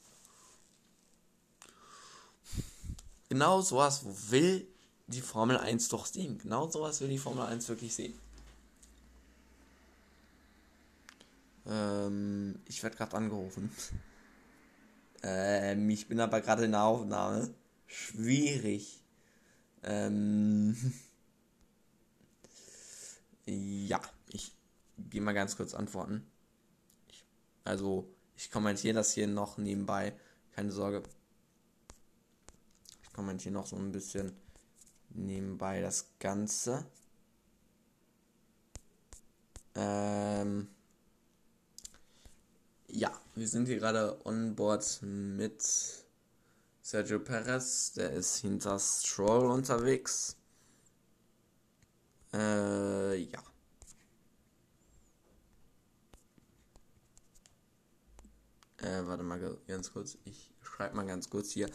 [3.29, 4.66] Genau sowas will
[5.07, 6.39] die Formel 1 doch sehen.
[6.39, 8.18] Genau sowas will die Formel 1 wirklich sehen.
[11.66, 13.70] Ähm, ich werde gerade angerufen.
[15.20, 17.53] Ähm, ich bin aber gerade in der Aufnahme.
[17.89, 19.01] Schwierig.
[19.82, 20.77] Ähm,
[23.47, 24.01] ja,
[25.11, 26.27] gehe mal ganz kurz antworten.
[27.09, 27.25] Ich,
[27.65, 30.19] also, ich kommentiere das hier noch nebenbei.
[30.53, 31.03] Keine Sorge.
[33.03, 34.33] Ich kommentiere noch so ein bisschen
[35.11, 36.87] nebenbei das Ganze.
[39.75, 40.69] Ähm,
[42.89, 45.62] ja, wir sind hier gerade on board mit
[46.83, 47.93] Sergio Perez.
[47.93, 50.37] Der ist hinter Stroll unterwegs.
[52.33, 53.48] Äh, ja.
[58.79, 60.17] Äh, warte mal ganz kurz.
[60.25, 61.69] Ich schreibe mal ganz kurz hier.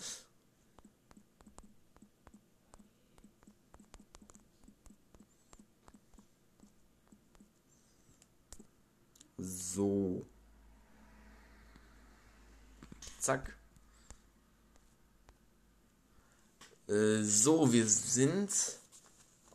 [9.38, 10.26] So.
[13.20, 13.56] Zack.
[16.88, 18.52] Äh, so, wir sind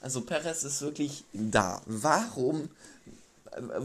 [0.00, 1.80] Also Perez ist wirklich da.
[1.86, 2.68] Warum?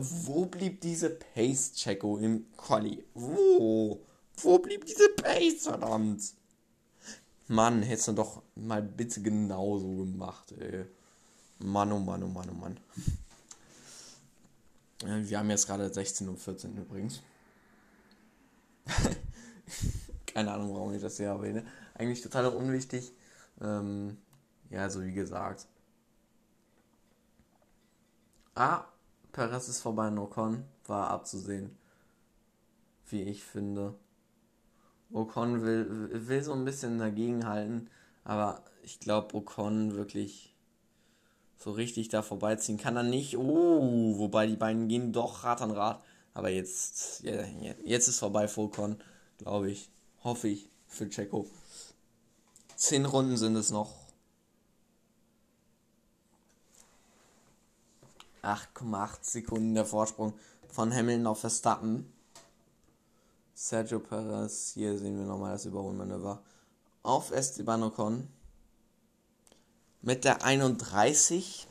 [0.02, 3.04] Wo blieb diese Pace, Checo, im Quali?
[3.14, 4.00] Wo?
[4.38, 6.34] Wo blieb diese Pace, verdammt?
[7.48, 10.86] Mann, hättest du doch mal bitte genauso gemacht, ey.
[11.60, 12.80] Mann, oh Mann, oh Mann, oh Mann.
[15.06, 17.22] Wir haben jetzt gerade 16 und 14 übrigens.
[20.26, 21.66] Keine Ahnung, warum ich das hier erwähne.
[21.94, 23.14] Eigentlich total unwichtig.
[23.62, 24.18] Ähm,
[24.70, 25.68] ja, also wie gesagt.
[28.56, 28.86] Ah,
[29.32, 30.64] Perez ist vorbei an Ocon.
[30.88, 31.78] War abzusehen.
[33.08, 33.96] Wie ich finde.
[35.12, 37.90] Ocon will, will so ein bisschen dagegen halten.
[38.24, 40.55] Aber ich glaube, Ocon wirklich
[41.66, 43.38] so richtig da vorbeiziehen kann er nicht.
[43.38, 46.00] Oh, wobei die beiden gehen doch Rad an Rad.
[46.36, 49.02] Aber jetzt, jetzt ist vorbei Volkon,
[49.40, 49.90] glaube ich.
[50.24, 51.48] Hoffe ich für Checo.
[52.76, 53.96] Zehn Runden sind es noch.
[58.44, 60.34] 8,8 Sekunden der Vorsprung
[60.68, 62.14] von Hamilton auf Verstappen.
[63.56, 66.44] Sergio Perez, hier sehen wir nochmal das Überholmanöver.
[67.02, 68.28] Auf Esteban Ocon
[70.06, 71.68] mit der 31,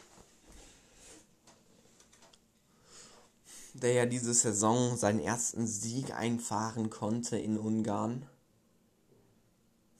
[3.74, 8.28] der ja diese Saison seinen ersten Sieg einfahren konnte in Ungarn.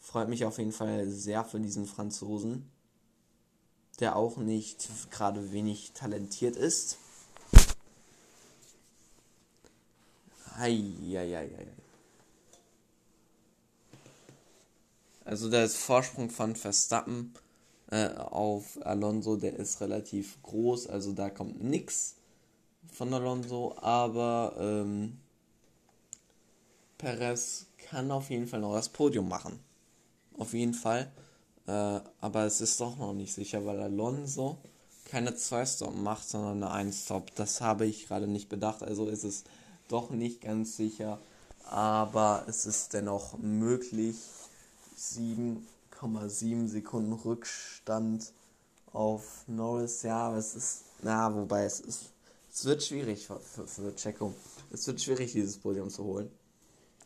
[0.01, 2.69] Freut mich auf jeden Fall sehr für diesen Franzosen,
[4.01, 6.99] der auch nicht gerade wenig talentiert ist.
[10.57, 11.69] Eieieiei.
[15.25, 17.35] Also der Vorsprung von Verstappen
[17.91, 22.17] äh, auf Alonso, der ist relativ groß, also da kommt nichts
[22.93, 25.19] von Alonso, aber ähm,
[26.99, 29.59] Perez kann auf jeden Fall noch das Podium machen.
[30.39, 31.11] Auf jeden Fall.
[31.67, 34.59] Äh, aber es ist doch noch nicht sicher, weil Alonso
[35.05, 37.35] keine 2-Stop macht, sondern eine 1-Stop.
[37.35, 39.45] Das habe ich gerade nicht bedacht, also ist es
[39.89, 41.21] doch nicht ganz sicher.
[41.65, 44.17] Aber es ist dennoch möglich,
[44.97, 45.67] 7
[46.01, 48.33] 1,7 Sekunden Rückstand
[48.93, 50.03] auf Norris.
[50.03, 52.13] Ja, aber es ist, na, wobei es ist,
[52.53, 54.35] es wird schwierig für, für, für Checo.
[54.71, 56.31] Es wird schwierig, dieses Podium zu holen.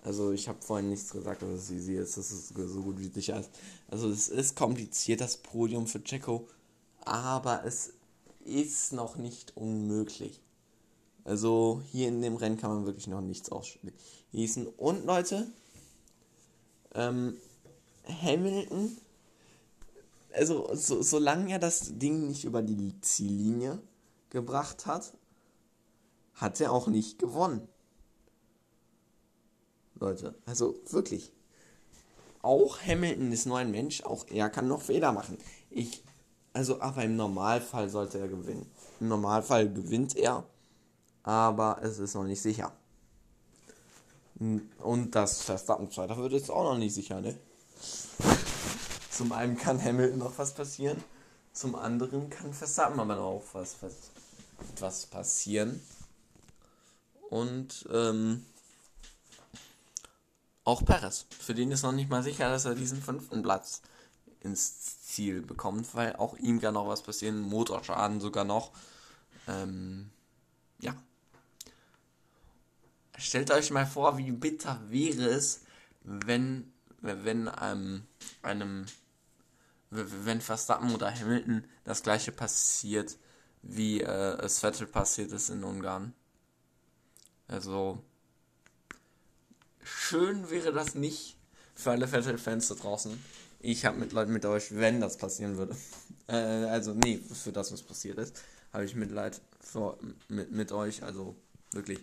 [0.05, 3.09] Also ich habe vorhin nichts gesagt, dass es easy ist, dass es so gut wie
[3.09, 3.51] sicher ist.
[3.89, 6.47] Also es ist kompliziert, das Podium für Checo,
[7.05, 7.93] aber es
[8.44, 10.40] ist noch nicht unmöglich.
[11.24, 14.66] Also hier in dem Rennen kann man wirklich noch nichts ausschließen.
[14.66, 15.47] Und Leute,
[16.94, 17.36] ähm,
[18.09, 18.97] Hamilton,
[20.32, 23.80] also so, solange er das Ding nicht über die Ziellinie
[24.30, 25.12] gebracht hat,
[26.35, 27.68] hat er auch nicht gewonnen.
[29.94, 31.32] Leute, also wirklich.
[32.40, 35.39] Auch Hamilton ist nur ein Mensch, auch er kann noch Fehler machen.
[35.70, 36.05] Ich,
[36.52, 38.66] also, aber im Normalfall sollte er gewinnen.
[39.01, 40.44] Im Normalfall gewinnt er,
[41.24, 42.72] aber es ist noch nicht sicher.
[44.39, 47.36] Und das Verstappen Zweiter wird jetzt auch noch nicht sicher, ne?
[49.18, 51.02] Zum einen kann Hamilton noch was passieren,
[51.52, 53.94] zum anderen kann Verstappen aber auch was, was,
[54.78, 55.82] was passieren.
[57.28, 58.46] Und ähm,
[60.62, 61.26] auch Perez.
[61.36, 63.82] Für den ist noch nicht mal sicher, dass er diesen fünften Platz
[64.38, 67.40] ins Ziel bekommt, weil auch ihm kann noch was passieren.
[67.40, 68.70] Motorschaden sogar noch.
[69.48, 70.10] Ähm,
[70.78, 70.94] ja.
[73.16, 75.62] Stellt euch mal vor, wie bitter wäre es,
[76.04, 78.02] wenn wenn ähm,
[78.42, 78.86] einem
[79.90, 83.16] wenn Verstappen oder Hamilton das gleiche passiert,
[83.62, 86.15] wie äh, es Vettel passiert ist in Ungarn.
[87.47, 88.02] Also
[89.82, 91.36] schön wäre das nicht
[91.74, 93.23] für alle Vettel-Fans da draußen.
[93.60, 95.77] Ich habe Mitleid mit euch, wenn das passieren würde.
[96.28, 98.43] äh, also nee, für das, was passiert ist,
[98.73, 99.98] habe ich Mitleid für,
[100.28, 101.02] mit, mit euch.
[101.02, 101.35] Also
[101.73, 102.01] wirklich,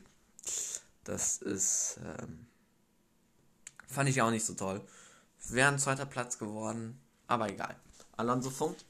[1.03, 2.47] das ist ähm,
[3.87, 4.81] fand ich auch nicht so toll.
[5.49, 7.75] Wäre ein zweiter Platz geworden, aber egal.
[8.17, 8.85] Alonso funkt.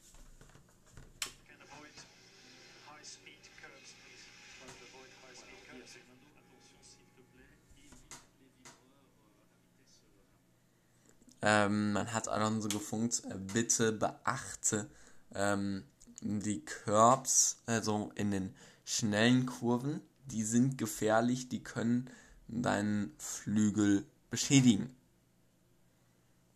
[11.42, 14.90] Ähm, man hat Alonso gefunkt, äh, bitte beachte
[15.32, 15.84] ähm,
[16.20, 18.52] die Curbs, also in den
[18.84, 22.10] schnellen Kurven, die sind gefährlich, die können
[22.48, 24.96] deinen Flügel beschädigen.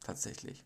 [0.01, 0.65] Tatsächlich.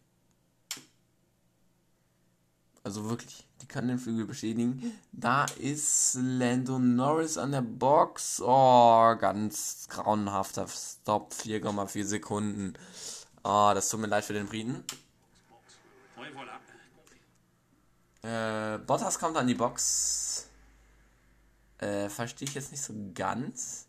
[2.84, 4.92] Also wirklich, die können den Flügel beschädigen.
[5.10, 8.42] Da ist Lando Norris an der Box.
[8.44, 11.32] Oh, ganz grauenhafter Stop.
[11.32, 12.74] 4,4 Sekunden.
[13.42, 14.84] Oh, das tut mir leid für den Briten.
[18.22, 20.48] Äh, Bottas kommt an die Box.
[21.78, 23.86] Äh, verstehe ich jetzt nicht so ganz.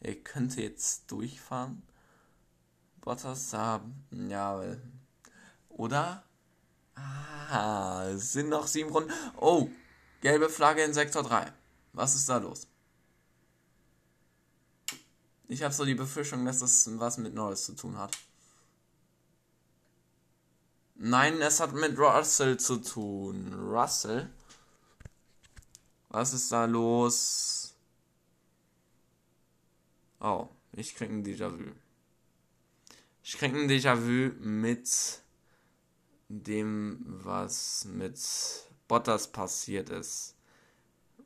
[0.00, 1.82] Er könnte jetzt durchfahren.
[3.00, 4.62] Bottas, ja,
[5.68, 6.24] oder?
[6.96, 9.12] Ah, es sind noch sieben Runden.
[9.36, 9.68] Oh,
[10.20, 11.52] gelbe Flagge in Sektor 3.
[11.92, 12.66] Was ist da los?
[15.48, 18.16] Ich habe so die Befürchtung, dass das was mit Norris zu tun hat.
[20.96, 23.52] Nein, es hat mit Russell zu tun.
[23.52, 24.30] Russell?
[26.08, 27.74] Was ist da los?
[30.20, 31.72] Oh, ich krieg ein Déjà-vu.
[33.22, 35.23] Ich krieg ein Déjà-vu mit
[36.28, 38.18] dem, was mit
[38.88, 40.34] Bottas passiert ist.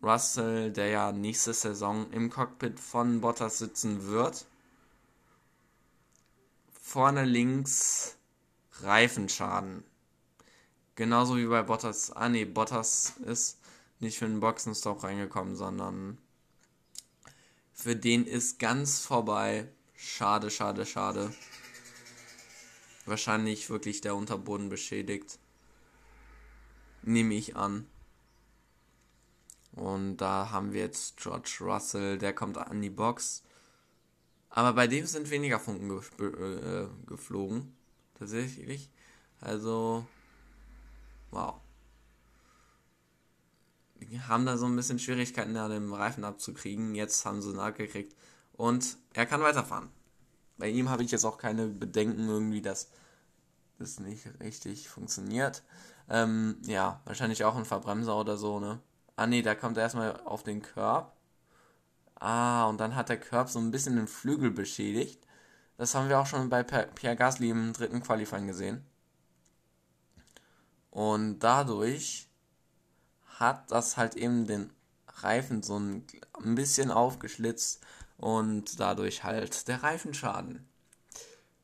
[0.03, 4.47] Russell, der ja nächste Saison im Cockpit von Bottas sitzen wird.
[6.73, 8.17] Vorne links
[8.81, 9.83] Reifenschaden.
[10.95, 12.13] Genauso wie bei Bottas.
[12.13, 13.59] Ah ne, Bottas ist
[13.99, 16.19] nicht für den Boxenstopp reingekommen, sondern
[17.73, 19.69] für den ist ganz vorbei.
[19.97, 21.33] Schade, schade, schade
[23.09, 25.39] wahrscheinlich wirklich der Unterboden beschädigt.
[27.03, 27.87] Nehme ich an.
[29.73, 33.43] Und da haben wir jetzt George Russell, der kommt an die Box.
[34.51, 37.77] Aber bei dem sind weniger Funken ge äh, geflogen.
[38.19, 38.91] Tatsächlich.
[39.41, 40.07] Also,
[41.31, 41.61] wow.
[44.01, 46.95] Die haben da so ein bisschen Schwierigkeiten, an dem Reifen abzukriegen.
[46.95, 48.17] Jetzt haben sie ihn abgekriegt.
[48.53, 49.91] Und er kann weiterfahren.
[50.59, 52.91] Bei ihm habe ich jetzt auch keine Bedenken irgendwie, dass
[53.79, 55.63] das nicht richtig funktioniert.
[56.09, 58.81] Ähm, ja, wahrscheinlich auch ein Verbremser oder so, ne?
[59.17, 61.13] Ah ne, da kommt er erstmal auf den Körb.
[62.17, 65.25] Ah, und dann hat der Körb so ein bisschen den Flügel beschädigt.
[65.77, 68.85] Das haben wir auch schon bei Pierre Gasly im dritten Qualifying gesehen.
[70.91, 72.29] Und dadurch
[73.39, 74.73] hat das halt eben den
[75.07, 76.05] Reifen so ein,
[76.43, 77.81] ein bisschen aufgeschlitzt
[78.19, 80.69] und dadurch halt der Reifenschaden.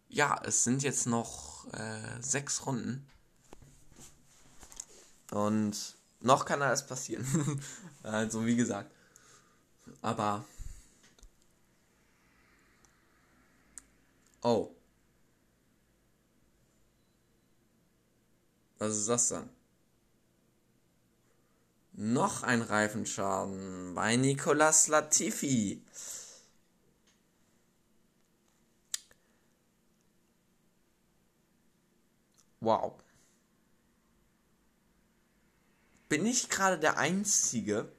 [0.08, 3.06] Ja, es sind jetzt noch äh, sechs Runden.
[5.32, 7.60] Und noch kann alles passieren.
[8.02, 8.90] also wie gesagt.
[10.00, 10.44] Aber.
[14.42, 14.70] Oh.
[18.78, 19.48] Was ist das dann?
[21.92, 25.82] Noch ein Reifenschaden bei Nicolas Latifi.
[32.64, 32.94] Wow.
[36.08, 37.90] Bin ich gerade der Einzige,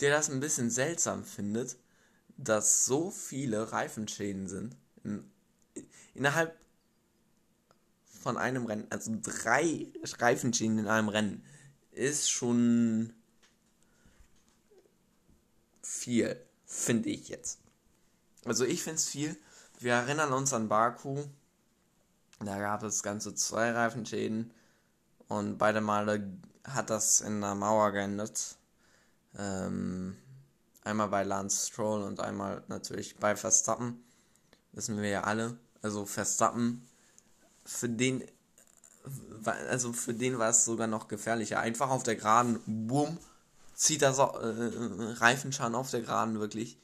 [0.00, 1.76] der das ein bisschen seltsam findet,
[2.36, 4.76] dass so viele Reifenschäden sind?
[5.04, 5.30] In,
[6.14, 6.56] innerhalb
[8.22, 11.44] von einem Rennen, also drei Reifenschäden in einem Rennen,
[11.90, 13.12] ist schon
[15.82, 17.58] viel, finde ich jetzt.
[18.44, 19.36] Also ich finde es viel.
[19.78, 21.24] Wir erinnern uns an Baku,
[22.46, 24.52] da gab es ganze zwei Reifenschäden
[25.28, 26.30] und beide Male
[26.64, 28.56] hat das in der Mauer geendet.
[29.38, 30.16] Ähm,
[30.84, 34.02] einmal bei Lance Stroll und einmal natürlich bei Verstappen.
[34.72, 35.56] Wissen wir ja alle.
[35.82, 36.86] Also Verstappen,
[37.64, 38.24] für den,
[39.68, 41.60] also für den war es sogar noch gefährlicher.
[41.60, 43.18] Einfach auf der Geraden, boom,
[43.74, 46.78] zieht er so, äh, Reifenschaden auf der Geraden wirklich.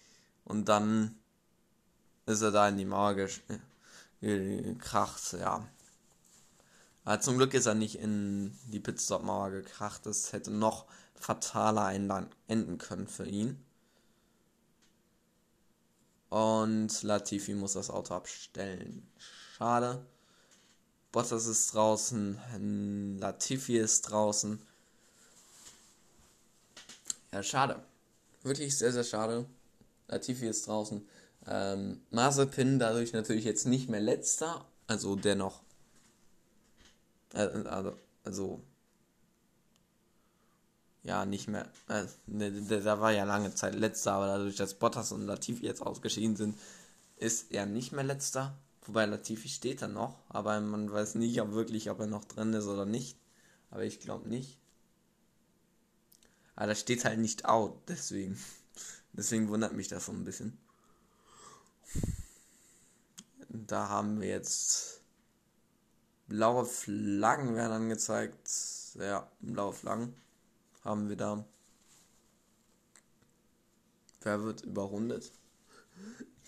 [0.44, 1.16] Und dann
[2.26, 3.42] ist er da in die Mauer gesch
[4.20, 5.66] gekracht, ja.
[7.04, 10.04] Aber zum Glück ist er nicht in die Pitstop-Mauer gekracht.
[10.04, 13.64] Das hätte noch fataler enden können für ihn.
[16.28, 19.10] Und Latifi muss das Auto abstellen.
[19.56, 20.04] Schade.
[21.10, 23.18] Bottas ist draußen.
[23.18, 24.60] Latifi ist draußen.
[27.32, 27.82] Ja, schade.
[28.42, 29.46] Wirklich sehr, sehr schade.
[30.08, 31.08] Latifi ist draußen.
[31.50, 34.66] Ähm, Mazepin dadurch natürlich jetzt nicht mehr letzter.
[34.86, 35.62] Also dennoch.
[37.32, 38.62] Äh, also, also.
[41.02, 41.66] Ja, nicht mehr.
[41.88, 45.80] Äh, der, der war ja lange Zeit letzter, aber dadurch, dass Bottas und Latifi jetzt
[45.80, 46.58] ausgeschieden sind,
[47.16, 48.58] ist er nicht mehr letzter.
[48.82, 52.52] Wobei Latifi steht da noch, aber man weiß nicht, ob wirklich, ob er noch drin
[52.52, 53.18] ist oder nicht.
[53.70, 54.58] Aber ich glaube nicht.
[56.56, 58.38] Aber da steht halt nicht out, deswegen.
[59.12, 60.58] Deswegen wundert mich das so ein bisschen.
[63.48, 65.02] Da haben wir jetzt
[66.26, 68.50] blaue Flaggen werden angezeigt.
[68.94, 70.14] Ja, blaue Flaggen
[70.84, 71.44] haben wir da.
[74.22, 75.32] Wer wird überrundet?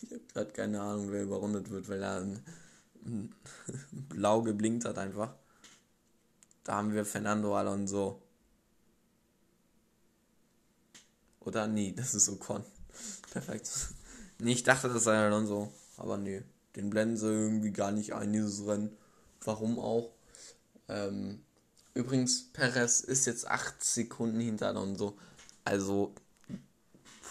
[0.03, 2.27] Ich habe gerade keine Ahnung, wer überrundet wird, weil er
[3.93, 5.35] blau geblinkt hat einfach.
[6.65, 8.23] Da haben wir Fernando Alonso.
[11.41, 12.65] Oder nee, das ist Ocon.
[13.31, 13.93] Perfekt.
[14.41, 15.73] Nee, ich dachte, das sei Alonso.
[15.97, 16.43] Aber nee,
[16.77, 18.97] den blenden sie irgendwie gar nicht ein, dieses Rennen.
[19.45, 20.12] Warum auch?
[20.89, 21.43] Ähm,
[21.95, 25.17] übrigens, Perez ist jetzt 8 Sekunden hinter Alonso.
[25.65, 26.15] Also,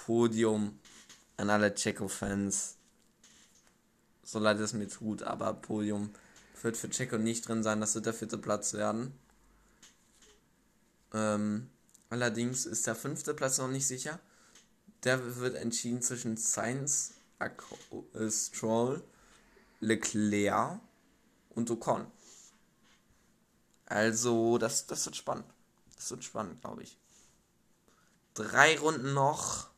[0.05, 0.79] Podium
[1.37, 2.75] an alle Checo-Fans.
[4.23, 6.11] So leid es mir tut, aber Podium
[6.61, 7.81] wird für Checo nicht drin sein.
[7.81, 9.13] Das wird der vierte Platz werden.
[11.13, 11.69] Ähm,
[12.09, 14.19] Allerdings ist der fünfte Platz noch nicht sicher.
[15.03, 19.03] Der wird entschieden zwischen Sainz, äh, Stroll,
[19.79, 20.79] Leclerc
[21.49, 22.07] und Ocon.
[23.85, 25.45] Also, das, das wird spannend.
[25.95, 26.97] Das wird spannend, glaube ich.
[28.33, 29.69] Drei Runden noch.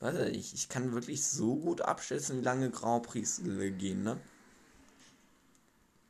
[0.00, 4.20] Warte, ich, ich kann wirklich so gut abschätzen, wie lange Grand Prix gehen, ne?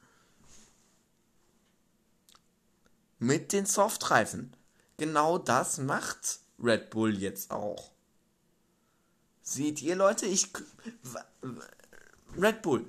[3.19, 4.57] Mit den Softreifen.
[4.97, 7.91] Genau das macht Red Bull jetzt auch.
[9.43, 10.27] Seht ihr, Leute?
[10.27, 10.49] Ich.
[12.37, 12.89] Red Bull,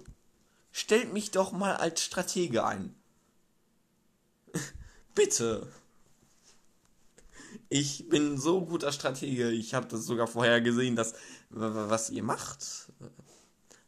[0.72, 2.96] stellt mich doch mal als Stratege ein.
[5.16, 5.68] Bitte.
[7.70, 9.50] Ich bin so guter Stratege.
[9.52, 11.14] Ich habe das sogar vorher gesehen, dass
[11.50, 12.92] was ihr macht.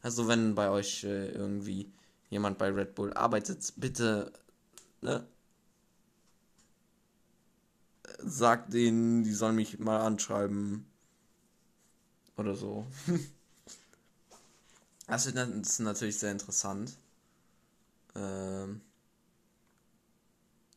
[0.02, 1.92] Also wenn bei euch äh, irgendwie
[2.30, 4.32] jemand bei Red Bull arbeitet, bitte
[5.00, 5.26] ne,
[8.18, 10.86] sagt denen, die sollen mich mal anschreiben
[12.36, 12.86] oder so.
[15.06, 16.92] das ist natürlich sehr interessant.
[18.14, 18.80] Ähm,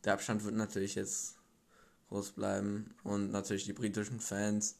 [0.04, 1.39] der Abstand wird natürlich jetzt
[2.10, 4.76] groß bleiben und natürlich die britischen Fans.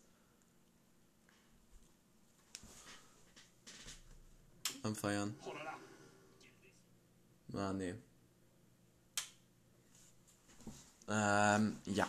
[4.82, 5.34] Am Feiern.
[7.54, 7.94] Ah, nee.
[11.08, 12.08] Ähm, ja.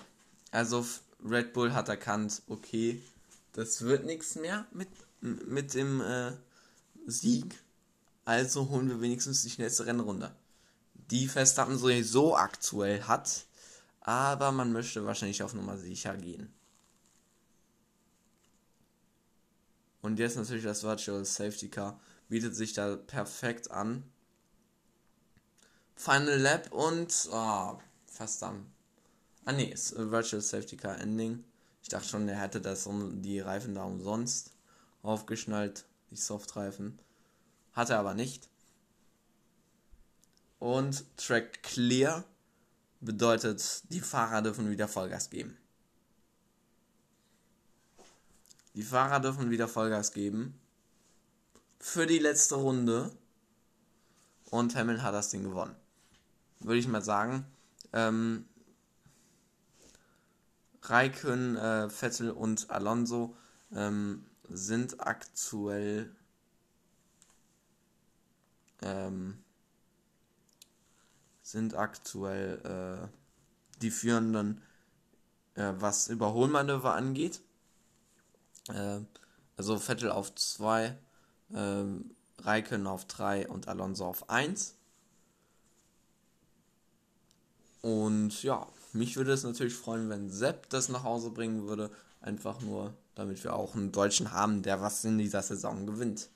[0.52, 0.86] Also
[1.24, 3.02] Red Bull hat erkannt, okay,
[3.54, 4.90] das wird nichts mehr mit,
[5.22, 6.32] mit dem äh,
[7.06, 7.60] Sieg.
[8.26, 10.34] Also holen wir wenigstens die schnellste Rennrunde.
[10.94, 13.46] Die Verstappen sowieso aktuell hat,
[14.02, 16.54] aber man möchte wahrscheinlich auf Nummer sicher gehen.
[20.02, 24.04] Und jetzt natürlich das Virtual Safety Car bietet sich da perfekt an.
[25.96, 28.66] Final Lap und oh, fast dann.
[29.46, 31.44] Ah ne, ist Virtual Safety Car Ending.
[31.84, 34.52] Ich dachte schon, er hätte das um die Reifen da umsonst
[35.04, 37.00] aufgeschnallt, die Softreifen.
[37.74, 38.50] Hat er aber nicht.
[40.60, 42.24] Und Track Clear
[43.02, 45.58] bedeutet, die Fahrer dürfen wieder Vollgas geben.
[48.76, 50.60] Die Fahrer dürfen wieder Vollgas geben.
[51.80, 53.12] Für die letzte Runde.
[54.50, 55.76] Und Hamilton hat das Ding gewonnen.
[56.60, 57.46] Würde ich mal sagen.
[57.92, 58.46] Ähm,
[60.84, 63.36] Raikön, äh, Vettel und Alonso
[63.72, 66.16] ähm, sind aktuell
[68.82, 69.44] ähm,
[71.52, 72.60] sind aktuell
[73.04, 73.08] äh,
[73.82, 74.62] die führenden,
[75.56, 77.42] äh, was Überholmanöver angeht.
[78.70, 79.00] Äh,
[79.58, 80.98] also Vettel auf 2,
[81.54, 81.84] äh,
[82.40, 84.76] Raikön auf 3 und Alonso auf 1.
[87.82, 91.92] Und ja, mich würde es natürlich freuen, wenn Sepp das nach Hause bringen würde.
[92.22, 96.30] Einfach nur, damit wir auch einen Deutschen haben, der was in dieser Saison gewinnt.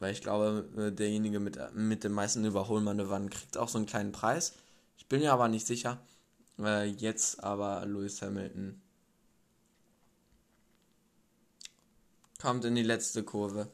[0.00, 4.12] Weil ich glaube, äh, derjenige mit, mit den meisten Überholmanövern kriegt auch so einen kleinen
[4.12, 4.54] Preis.
[4.98, 5.98] Ich bin mir aber nicht sicher.
[6.58, 8.80] Äh, jetzt aber Lewis Hamilton
[12.40, 13.68] kommt in die letzte Kurve.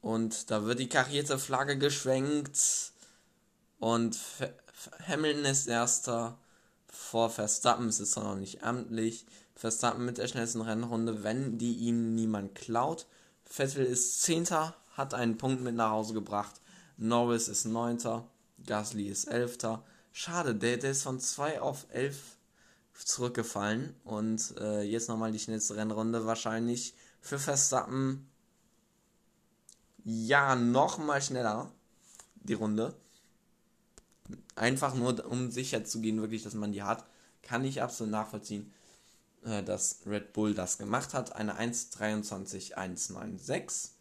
[0.00, 2.92] Und da wird die karierte Flagge geschwenkt.
[3.80, 4.18] Und
[5.08, 6.38] Hamilton ist erster
[6.86, 7.88] vor Verstappen.
[7.88, 9.26] Es ist zwar noch nicht amtlich.
[9.56, 13.06] Verstappen mit der schnellsten Rennrunde, wenn die ihm niemand klaut.
[13.44, 16.60] Vettel ist zehnter, hat einen Punkt mit nach Hause gebracht.
[16.96, 18.26] Norris ist neunter.
[18.64, 19.84] Gasly ist elfter.
[20.12, 22.36] Schade, der, der ist von 2 auf 11
[22.94, 23.94] zurückgefallen.
[24.04, 26.26] Und äh, jetzt nochmal die schnellste Rennrunde.
[26.26, 28.26] Wahrscheinlich für Verstappen
[30.04, 31.70] ja nochmal schneller
[32.36, 32.94] die Runde.
[34.54, 37.04] Einfach nur, um sicher zu gehen, wirklich, dass man die hat.
[37.42, 38.72] Kann ich absolut nachvollziehen,
[39.44, 41.36] äh, dass Red Bull das gemacht hat.
[41.36, 43.95] Eine 1.23.196.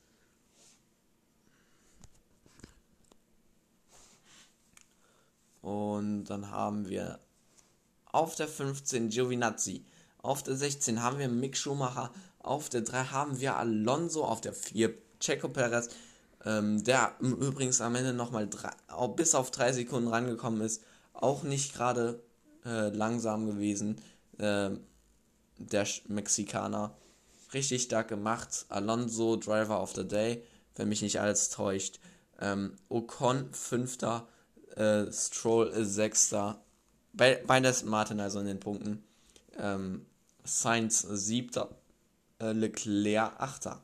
[5.65, 7.17] Und dann haben wir
[8.11, 9.83] auf der 15 Giovinazzi.
[10.21, 12.11] Auf der 16 haben wir Mick Schumacher.
[12.37, 14.25] Auf der 3 haben wir Alonso.
[14.25, 15.89] Auf der 4 Checo Perez.
[16.45, 18.47] Ähm, der übrigens am Ende nochmal
[19.15, 20.83] bis auf 3 Sekunden rangekommen ist.
[21.13, 22.21] Auch nicht gerade
[22.63, 23.99] äh, langsam gewesen.
[24.37, 24.69] Äh,
[25.57, 26.95] der Mexikaner.
[27.55, 28.67] Richtig stark gemacht.
[28.69, 30.43] Alonso, Driver of the Day,
[30.75, 31.99] wenn mich nicht alles täuscht.
[32.39, 34.27] Ähm, Ocon, Fünfter
[34.75, 36.61] äh, Stroll ist Sechster.
[37.13, 39.03] Be beides Martin also in den Punkten.
[39.57, 40.05] Ähm,
[40.43, 41.69] Sainz Siebter.
[42.39, 43.81] Äh, Leclerc Achter.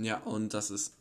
[0.00, 0.92] Ja, und das ist.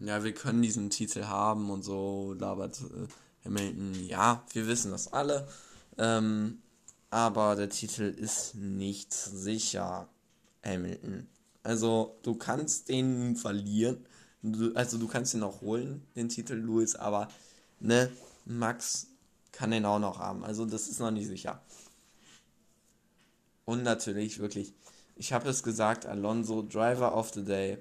[0.00, 3.08] Ja, wir können diesen Titel haben und so, labert äh,
[3.48, 5.48] Hamilton, ja, wir wissen das alle.
[5.96, 6.58] Ähm,
[7.10, 10.08] aber der Titel ist nicht sicher,
[10.64, 11.26] Hamilton.
[11.62, 14.06] Also, du kannst den verlieren.
[14.42, 17.28] Du, also, du kannst ihn auch holen, den Titel Lewis, aber,
[17.80, 18.10] ne,
[18.44, 19.08] Max
[19.52, 20.44] kann den auch noch haben.
[20.44, 21.62] Also, das ist noch nicht sicher.
[23.64, 24.74] Und natürlich, wirklich,
[25.16, 27.78] ich habe es gesagt, Alonso, Driver of the Day.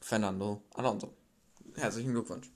[0.00, 1.14] Fernando Alonso.
[1.76, 2.50] Herzlichen Glückwunsch.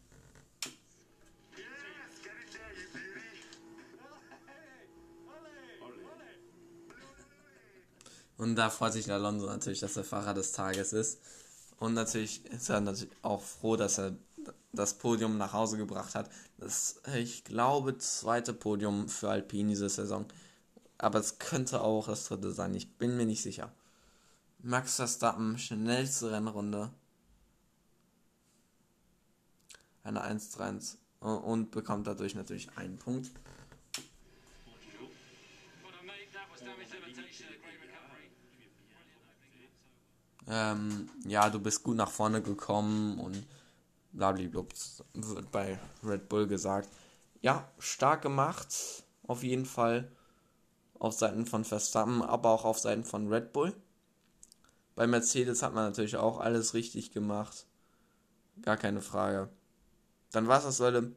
[8.44, 11.18] Und da freut sich Alonso natürlich, dass er Fahrer des Tages ist.
[11.78, 14.18] Und natürlich ist er natürlich auch froh, dass er
[14.70, 16.28] das Podium nach Hause gebracht hat.
[16.58, 20.26] Das, ich glaube, zweite Podium für Alpine diese Saison.
[20.98, 22.74] Aber es könnte auch das dritte sein.
[22.74, 23.72] Ich bin mir nicht sicher.
[24.58, 26.90] Max Verstappen, schnellste Rennrunde.
[30.02, 33.30] Eine 1-3 und bekommt dadurch natürlich einen Punkt.
[40.48, 43.46] Ähm, ja, du bist gut nach vorne gekommen und
[44.12, 44.64] blablabla
[45.14, 46.88] wird bei Red Bull gesagt.
[47.40, 50.10] Ja, stark gemacht, auf jeden Fall
[50.98, 53.74] auf Seiten von Verstappen, aber auch auf Seiten von Red Bull.
[54.94, 57.66] Bei Mercedes hat man natürlich auch alles richtig gemacht.
[58.62, 59.48] Gar keine Frage.
[60.30, 61.12] Dann war's das, Leute.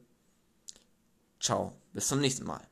[1.40, 1.72] Ciao.
[1.92, 2.68] Bis zum nächsten Mal.